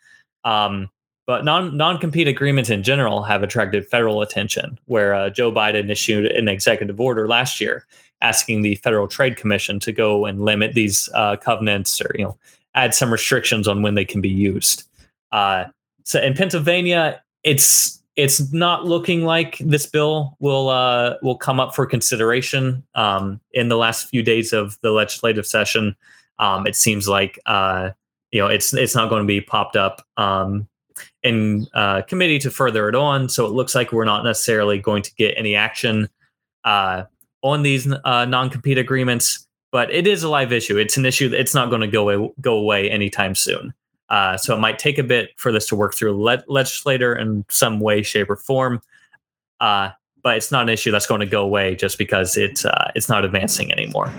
Um, 0.45 0.91
but 1.27 1.45
non 1.45 1.77
non 1.77 1.99
compete 1.99 2.29
agreements 2.29 2.71
in 2.71 2.83
general 2.83 3.23
have 3.23 3.43
attracted 3.43 3.87
federal 3.87 4.23
attention. 4.23 4.79
Where 4.87 5.15
uh, 5.15 5.31
Joe 5.31 5.53
Biden 5.53 5.91
issued 5.91 6.27
an 6.27 6.49
executive 6.49 7.01
order 7.01 7.29
last 7.29 7.61
year 7.61 7.87
asking 8.21 8.63
the 8.63 8.77
Federal 8.77 9.09
Trade 9.09 9.37
Commission 9.37 9.81
to 9.81 9.93
go 9.93 10.27
and 10.27 10.45
limit 10.45 10.75
these 10.75 11.09
uh, 11.15 11.37
covenants 11.37 12.01
or 12.01 12.11
you 12.17 12.25
know 12.25 12.37
add 12.75 12.95
some 12.95 13.13
restrictions 13.13 13.69
on 13.69 13.83
when 13.83 13.95
they 13.95 14.05
can 14.05 14.21
be 14.21 14.29
used. 14.29 14.85
Uh, 15.31 15.65
so 16.05 16.21
in 16.21 16.35
Pennsylvania, 16.35 17.23
it's 17.45 18.02
it's 18.17 18.53
not 18.53 18.85
looking 18.85 19.25
like 19.25 19.59
this 19.59 19.87
bill 19.87 20.37
will 20.39 20.69
uh, 20.69 21.15
will 21.23 21.37
come 21.37 21.59
up 21.59 21.75
for 21.75 21.87
consideration 21.87 22.85
um, 22.95 23.41
in 23.53 23.69
the 23.69 23.77
last 23.77 24.09
few 24.09 24.23
days 24.23 24.53
of 24.53 24.79
the 24.83 24.91
legislative 24.91 25.47
session. 25.47 25.97
Um, 26.39 26.67
it 26.67 26.77
seems 26.77 27.09
like 27.09 27.39
uh, 27.47 27.91
you 28.31 28.41
know 28.41 28.49
it's 28.49 28.75
it's 28.75 28.95
not 28.95 29.09
going 29.09 29.23
to 29.23 29.27
be 29.27 29.41
popped 29.41 29.77
up 29.77 30.03
um, 30.17 30.69
in 31.23 31.67
uh, 31.75 32.03
committee 32.03 32.39
to 32.41 32.51
further 32.51 32.89
it 32.89 32.95
on. 32.95 33.29
So 33.29 33.47
it 33.47 33.53
looks 33.53 33.75
like 33.75 33.93
we're 33.93 34.05
not 34.05 34.25
necessarily 34.25 34.79
going 34.79 35.03
to 35.03 35.15
get 35.15 35.35
any 35.37 35.55
action 35.55 36.09
uh, 36.65 37.05
on 37.43 37.63
these 37.63 37.91
uh, 38.05 38.25
non-compete 38.25 38.79
agreements, 38.79 39.47
but 39.71 39.91
it 39.91 40.07
is 40.07 40.23
a 40.23 40.29
live 40.29 40.53
issue. 40.53 40.77
It's 40.77 40.97
an 40.97 41.07
issue 41.07 41.29
that 41.31 41.41
it's 41.41 41.55
not 41.55 41.71
going 41.71 41.81
to 41.81 41.89
go 41.89 42.09
away, 42.09 42.31
go 42.41 42.57
away 42.57 42.91
anytime 42.91 43.35
soon. 43.35 43.73
Uh, 44.13 44.37
so 44.37 44.55
it 44.55 44.61
might 44.61 44.79
take 44.79 44.99
a 44.99 45.03
bit 45.03 45.31
for 45.39 45.51
this 45.51 45.67
to 45.67 45.75
work 45.75 45.95
through 45.95 46.23
le- 46.23 46.45
legislator 46.47 47.17
in 47.17 47.47
some 47.49 47.81
way, 47.81 48.03
shape, 48.03 48.29
or 48.29 48.37
form. 48.37 48.81
Uh, 49.59 49.89
but 50.23 50.37
it's 50.37 50.53
not 50.53 50.63
an 50.65 50.69
issue 50.69 50.91
that's 50.91 51.07
going 51.07 51.21
to 51.21 51.27
go 51.27 51.43
away 51.43 51.75
just 51.75 51.97
because 51.97 52.37
it's 52.37 52.67
uh, 52.67 52.93
it's 52.95 53.09
not 53.09 53.25
advancing 53.25 53.73
anymore. 53.73 54.13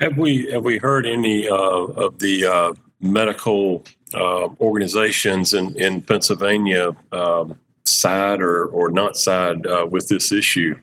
Have 0.00 0.18
we 0.18 0.50
have 0.50 0.64
we 0.64 0.78
heard 0.78 1.06
any 1.06 1.48
uh, 1.48 1.54
of 1.54 2.18
the 2.18 2.44
uh, 2.44 2.74
medical 3.00 3.84
uh, 4.14 4.48
organizations 4.60 5.54
in 5.54 5.76
in 5.76 6.02
Pennsylvania 6.02 6.96
um, 7.12 7.56
side 7.84 8.40
or 8.42 8.66
or 8.66 8.90
not 8.90 9.16
side 9.16 9.64
with 9.90 10.08
this 10.08 10.32
issue? 10.32 10.74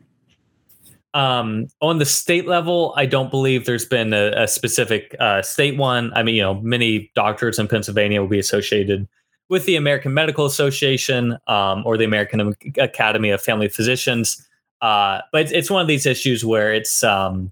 Um, 1.15 1.69
on 1.82 1.97
the 1.97 2.06
state 2.06 2.45
level, 2.45 2.93
I 2.97 3.06
don't 3.06 3.32
believe 3.32 3.65
there's 3.65 3.86
been 3.86 4.13
a, 4.13 4.32
a 4.36 4.47
specific 4.49 5.15
uh, 5.17 5.41
state 5.41 5.78
one. 5.78 6.12
I 6.13 6.23
mean, 6.23 6.36
you 6.36 6.41
know, 6.41 6.56
many 6.56 7.10
doctors 7.15 7.58
in 7.58 7.69
Pennsylvania 7.69 8.19
will 8.19 8.28
be 8.28 8.38
associated 8.38 9.08
with 9.47 9.65
the 9.65 9.78
American 9.78 10.13
Medical 10.13 10.45
Association 10.45 11.38
um, 11.47 11.84
or 11.86 11.95
the 11.95 12.04
American 12.04 12.54
Academy 12.78 13.30
of 13.30 13.41
Family 13.41 13.69
Physicians. 13.69 14.45
Uh, 14.82 15.21
but 15.32 15.43
it's, 15.43 15.51
it's, 15.54 15.71
one 15.71 15.82
of 15.82 15.88
these 15.88 16.06
issues 16.06 16.43
where 16.43 16.73
it's 16.73 17.01
um, 17.01 17.49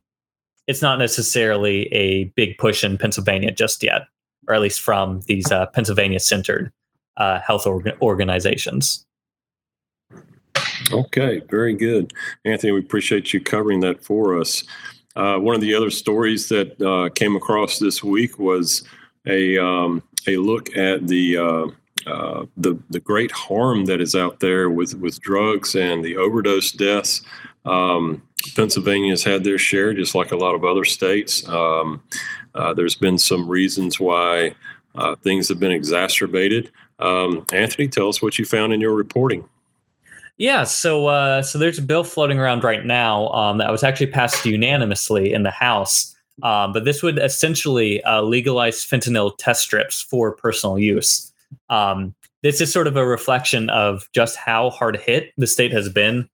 it's 0.68 0.82
not 0.82 1.00
necessarily 1.00 1.88
a 1.94 2.26
big 2.36 2.58
push 2.58 2.84
in 2.84 2.98
Pennsylvania 2.98 3.52
just 3.52 3.82
yet, 3.82 4.02
or 4.50 4.56
at 4.56 4.62
least 4.62 4.82
from 4.82 5.22
these 5.22 5.50
uh, 5.54 5.68
Pennsylvania-centered 5.68 6.70
uh, 7.16 7.40
health 7.40 7.64
orga- 7.64 8.00
organizations. 8.02 9.06
Okay, 10.92 11.42
very 11.50 11.74
good. 11.74 12.14
Anthony, 12.46 12.72
we 12.72 12.80
appreciate 12.80 13.34
you 13.34 13.40
covering 13.40 13.80
that 13.82 14.04
for 14.04 14.40
us. 14.40 14.64
Uh, 15.16 15.38
one 15.38 15.56
of 15.56 15.62
the 15.62 15.74
other 15.74 15.90
stories 15.90 16.50
that 16.50 16.82
uh, 16.82 17.10
came 17.14 17.36
across 17.36 17.80
this 17.80 18.04
week 18.04 18.40
was 18.40 18.84
a 19.28 19.58
um, 19.58 20.02
a 20.28 20.38
look 20.38 20.76
at 20.76 21.08
the, 21.08 21.38
uh, 21.38 21.68
uh 22.08 22.46
the 22.58 22.78
the 22.90 23.00
great 23.00 23.32
harm 23.32 23.86
that 23.86 24.02
is 24.02 24.16
out 24.16 24.40
there 24.40 24.70
with 24.70 24.96
with 24.96 25.22
drugs 25.22 25.76
and 25.76 26.04
the 26.04 26.18
overdose 26.18 26.72
deaths. 26.72 27.22
Um, 27.66 28.22
Pennsylvania's 28.56 29.24
had 29.24 29.44
their 29.44 29.58
share, 29.58 29.94
just 29.94 30.16
like 30.16 30.32
a 30.32 30.38
lot 30.38 30.56
of 30.56 30.66
other 30.66 30.84
states. 30.84 31.48
Um, 31.48 32.04
uh, 32.56 32.74
there's 32.74 32.96
been 32.96 33.18
some 33.18 33.48
reasons 33.48 34.00
why 34.00 34.56
uh, 34.96 35.16
things 35.16 35.48
have 35.50 35.60
been 35.60 35.72
exacerbated. 35.72 36.72
Um, 37.00 37.46
Anthony, 37.54 37.88
tell 37.88 38.10
us 38.10 38.22
what 38.22 38.38
you 38.38 38.46
found 38.46 38.74
in 38.74 38.82
your 38.82 38.94
reporting. 38.94 39.48
Yeah, 40.38 40.64
so 40.64 41.08
uh, 41.08 41.44
so 41.44 41.60
there's 41.60 41.78
a 41.78 41.84
bill 41.84 42.04
floating 42.04 42.40
around 42.40 42.64
right 42.64 42.86
now 42.86 43.28
um, 43.30 43.60
that 43.60 43.72
was 43.72 43.84
actually 43.84 44.08
passed 44.08 44.46
unanimously 44.46 45.32
in 45.32 45.44
the 45.44 45.52
House, 45.52 46.16
um, 46.42 46.74
but 46.74 46.86
this 46.86 47.04
would 47.04 47.20
essentially 47.20 48.04
uh, 48.04 48.22
legalize 48.22 48.78
fentanyl 48.78 49.34
test 49.38 49.62
strips 49.62 50.02
for 50.02 50.32
personal 50.32 50.80
use. 50.80 51.32
Um, 51.70 52.16
this 52.42 52.60
is 52.62 52.74
sort 52.74 52.88
of 52.88 52.98
a 52.98 53.06
reflection 53.06 53.70
of 53.70 54.10
just 54.14 54.36
how 54.36 54.72
hard 54.72 54.98
hit 54.98 55.32
the 55.38 55.48
state 55.48 55.72
has 55.72 55.88
been 55.88 56.28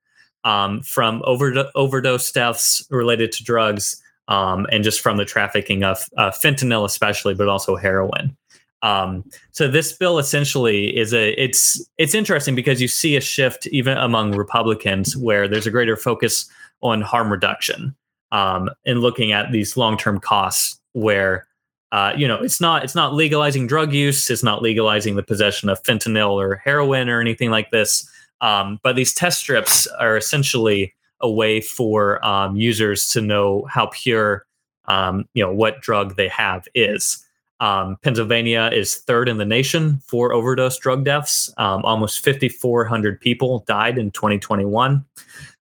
um, 0.44 0.82
from 0.82 1.22
over- 1.26 1.70
overdose 1.76 2.32
deaths 2.32 2.86
related 2.90 3.32
to 3.34 3.44
drugs 3.44 4.02
um, 4.30 4.66
and 4.72 4.84
just 4.84 5.02
from 5.02 5.18
the 5.18 5.26
trafficking 5.26 5.84
of 5.84 6.08
uh, 6.18 6.32
fentanyl, 6.32 6.86
especially, 6.86 7.34
but 7.34 7.50
also 7.50 7.76
heroin. 7.76 8.36
Um, 8.82 9.30
so 9.52 9.68
this 9.68 9.92
bill 9.92 10.20
essentially 10.20 10.96
is 10.98 11.14
a 11.14 11.32
it's 11.42 11.84
it's 11.98 12.16
interesting 12.16 12.56
because 12.56 12.82
you 12.82 12.88
see 12.88 13.16
a 13.16 13.22
shift 13.22 13.68
even 13.68 13.98
among 13.98 14.36
Republicans 14.36 15.18
where 15.18 15.48
there's 15.48 15.68
a 15.68 15.72
greater 15.72 15.98
focus 15.98 16.50
on 16.82 17.02
harm 17.02 17.30
reduction 17.32 17.96
um, 18.32 18.70
and 18.86 19.02
looking 19.02 19.32
at 19.32 19.52
these 19.52 19.76
long 19.76 19.98
term 19.98 20.20
costs 20.20 20.80
where 20.94 21.46
uh, 21.92 22.14
you 22.16 22.28
know 22.28 22.38
it's 22.38 22.62
not 22.62 22.84
it's 22.84 22.96
not 22.96 23.14
legalizing 23.14 23.68
drug 23.68 23.92
use 23.92 24.30
it's 24.30 24.44
not 24.44 24.62
legalizing 24.62 25.16
the 25.16 25.24
possession 25.24 25.68
of 25.68 25.82
fentanyl 25.84 26.32
or 26.32 26.56
heroin 26.56 27.10
or 27.10 27.20
anything 27.20 27.52
like 27.52 27.72
this. 27.72 28.10
Um, 28.42 28.80
but 28.84 28.96
these 28.96 29.14
test 29.14 29.40
strips 29.40 29.88
are 29.88 30.16
essentially 30.16 30.94
a 31.20 31.30
way 31.30 31.60
for 31.60 32.26
um, 32.26 32.56
users 32.56 33.10
to 33.10 33.20
know 33.20 33.66
how 33.70 33.88
pure 33.88 34.46
um, 34.86 35.28
you 35.34 35.44
know 35.44 35.54
what 35.54 35.82
drug 35.82 36.16
they 36.16 36.30
have 36.30 36.66
is 36.74 37.26
um, 37.60 37.98
Pennsylvania 38.02 38.70
is 38.74 38.96
third 38.96 39.28
in 39.28 39.38
the 39.38 39.46
nation 39.46 40.02
for 40.06 40.34
overdose 40.34 40.78
drug 40.78 41.04
deaths. 41.04 41.54
Um, 41.58 41.84
almost 41.84 42.24
5,400 42.24 43.20
people 43.20 43.66
died 43.68 43.98
in 43.98 44.12
2021. 44.12 45.04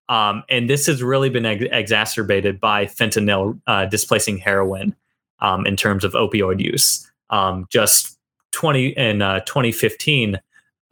Um, 0.07 0.43
and 0.49 0.69
this 0.69 0.87
has 0.87 1.03
really 1.03 1.29
been 1.29 1.45
ex- 1.45 1.65
exacerbated 1.71 2.59
by 2.59 2.85
fentanyl 2.85 3.59
uh, 3.67 3.85
displacing 3.85 4.37
heroin 4.37 4.95
um, 5.39 5.65
in 5.65 5.75
terms 5.75 6.03
of 6.03 6.13
opioid 6.13 6.59
use. 6.59 7.09
Um, 7.29 7.67
just 7.69 8.17
20 8.51 8.87
in 8.89 9.21
uh, 9.21 9.41
2015, 9.41 10.39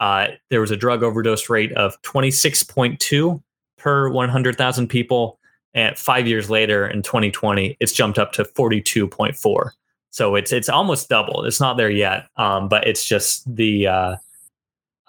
uh, 0.00 0.28
there 0.50 0.60
was 0.60 0.70
a 0.70 0.76
drug 0.76 1.02
overdose 1.02 1.48
rate 1.48 1.72
of 1.72 2.00
26.2 2.02 3.42
per 3.78 4.08
100,000 4.08 4.88
people. 4.88 5.38
And 5.74 5.98
five 5.98 6.28
years 6.28 6.48
later, 6.48 6.86
in 6.86 7.02
2020, 7.02 7.76
it's 7.80 7.92
jumped 7.92 8.18
up 8.18 8.32
to 8.32 8.44
42.4. 8.44 9.70
So 10.10 10.34
it's 10.34 10.52
it's 10.52 10.68
almost 10.68 11.08
doubled. 11.08 11.46
It's 11.46 11.60
not 11.60 11.76
there 11.76 11.90
yet, 11.90 12.26
um, 12.36 12.68
but 12.68 12.86
it's 12.86 13.04
just 13.04 13.54
the 13.54 13.86
uh, 13.86 14.16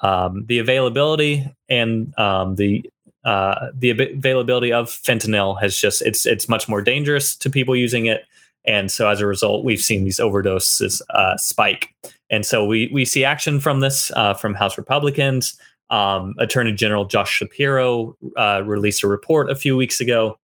um, 0.02 0.46
the 0.48 0.60
availability 0.60 1.48
and 1.70 2.18
um, 2.18 2.56
the 2.56 2.90
uh, 3.26 3.70
the 3.74 3.90
availability 3.92 4.72
of 4.72 4.88
fentanyl 4.88 5.60
has 5.62 5.76
just 5.78 6.02
it's 6.02 6.26
it's 6.26 6.50
much 6.50 6.68
more 6.70 6.82
dangerous 6.82 7.36
to 7.38 7.50
people 7.50 7.76
using 7.76 8.06
it, 8.06 8.26
and 8.66 8.92
so 8.92 9.10
as 9.10 9.20
a 9.20 9.26
result, 9.26 9.64
we've 9.66 9.82
seen 9.82 10.04
these 10.04 10.20
overdoses 10.20 11.02
uh, 11.12 11.38
spike. 11.38 11.94
And 12.30 12.46
so 12.46 12.66
we 12.66 12.90
we 12.94 13.06
see 13.06 13.24
action 13.24 13.60
from 13.60 13.80
this 13.80 14.12
uh, 14.16 14.34
from 14.34 14.54
House 14.54 14.78
Republicans. 14.78 15.58
Um, 15.90 16.36
Attorney 16.38 16.72
General 16.74 17.06
Josh 17.06 17.32
Shapiro 17.32 18.16
uh, 18.38 18.62
released 18.64 19.04
a 19.04 19.08
report 19.08 19.50
a 19.50 19.56
few 19.56 19.76
weeks 19.76 20.00
ago, 20.00 20.38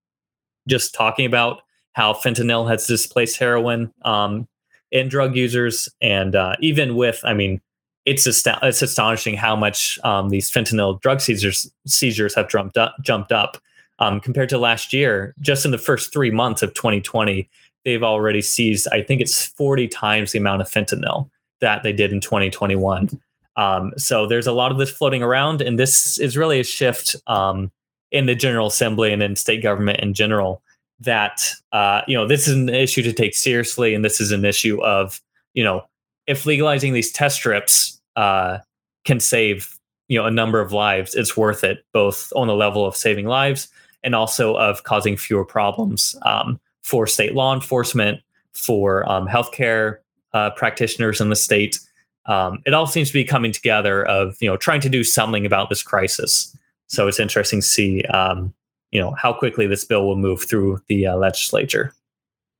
just 0.67 0.95
talking 0.95 1.27
about 1.27 1.61
how 1.95 2.11
fentanyl 2.13 2.69
has 2.69 2.85
displaced 2.85 3.39
heroin 3.39 3.91
um, 4.03 4.47
in 4.91 5.07
drug 5.07 5.35
users, 5.35 5.89
and 6.01 6.35
uh, 6.35 6.55
even 6.59 6.95
with, 6.95 7.21
I 7.23 7.33
mean, 7.33 7.61
it's 8.05 8.27
ast- 8.27 8.59
it's 8.61 8.81
astonishing 8.81 9.35
how 9.35 9.55
much 9.55 9.97
um, 10.03 10.29
these 10.29 10.51
fentanyl 10.51 11.01
drug 11.01 11.21
seizures 11.21 11.71
seizures 11.87 12.35
have 12.35 12.49
jumped 12.49 12.77
up 12.77 12.95
jumped 13.01 13.31
up 13.31 13.57
um, 13.99 14.19
compared 14.19 14.49
to 14.49 14.57
last 14.57 14.93
year. 14.93 15.33
Just 15.39 15.65
in 15.65 15.71
the 15.71 15.77
first 15.77 16.11
three 16.11 16.31
months 16.31 16.61
of 16.61 16.73
2020, 16.73 17.49
they've 17.85 18.03
already 18.03 18.41
seized, 18.41 18.87
I 18.91 19.01
think 19.01 19.21
it's 19.21 19.45
40 19.45 19.87
times 19.87 20.33
the 20.33 20.39
amount 20.39 20.61
of 20.61 20.69
fentanyl 20.69 21.29
that 21.61 21.81
they 21.83 21.93
did 21.93 22.11
in 22.11 22.19
2021. 22.19 23.09
Um, 23.55 23.93
so 23.97 24.27
there's 24.27 24.47
a 24.47 24.51
lot 24.51 24.73
of 24.73 24.77
this 24.77 24.91
floating 24.91 25.23
around, 25.23 25.61
and 25.61 25.79
this 25.79 26.19
is 26.19 26.35
really 26.35 26.59
a 26.59 26.63
shift 26.65 27.15
um, 27.27 27.71
in 28.11 28.25
the 28.25 28.35
General 28.35 28.67
Assembly 28.67 29.13
and 29.13 29.23
in 29.23 29.37
state 29.37 29.63
government 29.63 30.01
in 30.01 30.13
general 30.13 30.61
that 30.99 31.51
uh, 31.71 32.01
you 32.07 32.15
know 32.15 32.27
this 32.27 32.47
is 32.47 32.55
an 32.55 32.69
issue 32.69 33.03
to 33.03 33.13
take 33.13 33.35
seriously, 33.35 33.93
and 33.93 34.03
this 34.03 34.21
is 34.21 34.31
an 34.31 34.45
issue 34.45 34.81
of 34.83 35.21
you 35.53 35.63
know 35.63 35.85
if 36.27 36.45
legalizing 36.45 36.93
these 36.93 37.11
test 37.11 37.35
strips 37.35 38.01
uh, 38.15 38.59
can 39.03 39.19
save 39.19 39.77
you 40.07 40.17
know 40.17 40.25
a 40.25 40.31
number 40.31 40.59
of 40.59 40.71
lives, 40.71 41.15
it's 41.15 41.35
worth 41.35 41.63
it 41.63 41.83
both 41.93 42.31
on 42.35 42.47
the 42.47 42.55
level 42.55 42.85
of 42.85 42.95
saving 42.95 43.25
lives 43.25 43.67
and 44.03 44.15
also 44.15 44.55
of 44.55 44.83
causing 44.83 45.17
fewer 45.17 45.43
problems 45.43 46.15
um, 46.23 46.59
for 46.83 47.07
state 47.07 47.33
law 47.33 47.53
enforcement, 47.53 48.21
for 48.53 49.09
um, 49.09 49.27
healthcare 49.27 49.97
uh, 50.33 50.51
practitioners 50.51 51.19
in 51.19 51.29
the 51.29 51.35
state. 51.35 51.79
Um, 52.27 52.59
it 52.65 52.73
all 52.73 52.87
seems 52.87 53.09
to 53.09 53.13
be 53.13 53.23
coming 53.23 53.51
together 53.51 54.05
of 54.05 54.37
you 54.39 54.49
know 54.49 54.57
trying 54.57 54.81
to 54.81 54.89
do 54.89 55.03
something 55.03 55.45
about 55.45 55.69
this 55.69 55.83
crisis. 55.83 56.55
So 56.87 57.07
it's 57.07 57.19
interesting 57.19 57.61
to 57.61 57.67
see 57.67 58.03
um, 58.03 58.53
you 58.95 59.01
know 59.01 59.13
how 59.21 59.33
quickly 59.33 59.67
this 59.67 59.83
bill 59.83 60.07
will 60.07 60.15
move 60.15 60.47
through 60.47 60.81
the 60.87 61.05
uh, 61.05 61.17
legislature. 61.17 61.93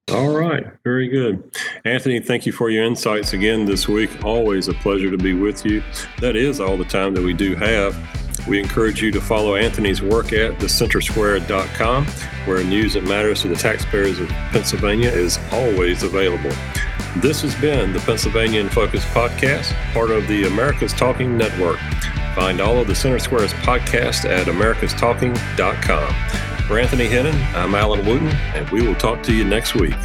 All 0.10 0.36
right, 0.36 0.68
very 0.84 1.08
good. 1.08 1.50
Anthony, 1.86 2.20
thank 2.20 2.46
you 2.46 2.52
for 2.52 2.70
your 2.70 2.84
insights 2.84 3.32
again 3.32 3.64
this 3.66 3.88
week. 3.88 4.24
Always 4.26 4.68
a 4.68 4.74
pleasure 4.74 5.10
to 5.10 5.18
be 5.18 5.34
with 5.34 5.66
you. 5.66 5.82
That 6.20 6.36
is 6.36 6.60
all 6.60 6.76
the 6.76 6.84
time 6.84 7.14
that 7.14 7.24
we 7.24 7.32
do 7.32 7.56
have. 7.56 7.98
We 8.50 8.60
encourage 8.60 9.02
you 9.02 9.12
to 9.12 9.22
follow 9.22 9.56
Anthony's 9.56 10.02
work 10.02 10.34
at 10.34 10.60
thecentersquare.com, 10.60 12.06
where 12.46 12.64
news 12.66 12.96
that 12.96 13.06
matters 13.06 13.42
to 13.44 13.48
the 13.48 13.56
taxpayers 13.56 14.20
of 14.20 14.28
Pennsylvania 14.28 15.10
is 15.10 15.40
always 15.54 16.04
available. 16.04 16.52
This 17.18 17.42
has 17.44 17.56
been 17.56 17.94
the 17.94 18.00
Pennsylvania 18.00 18.60
in 18.60 18.68
Focus 18.68 19.06
podcast, 19.06 19.72
part 19.94 20.12
of 20.12 20.28
the 20.28 20.48
America's 20.48 20.92
Talking 20.92 21.38
Network. 21.38 21.80
Find 22.36 22.60
all 22.60 22.78
of 22.78 22.88
the 22.88 22.96
Center 22.96 23.20
Squares 23.20 23.54
podcast 23.54 24.30
at 24.30 24.48
americastalking.com. 24.48 26.68
For 26.68 26.78
Anthony 26.78 27.08
Hennen, 27.08 27.56
I'm 27.56 27.74
Alan 27.74 28.06
Wooten, 28.06 28.28
and 28.28 28.70
we 28.70 28.86
will 28.86 28.96
talk 28.96 29.24
to 29.24 29.34
you 29.34 29.46
next 29.46 29.76
week. 29.76 29.96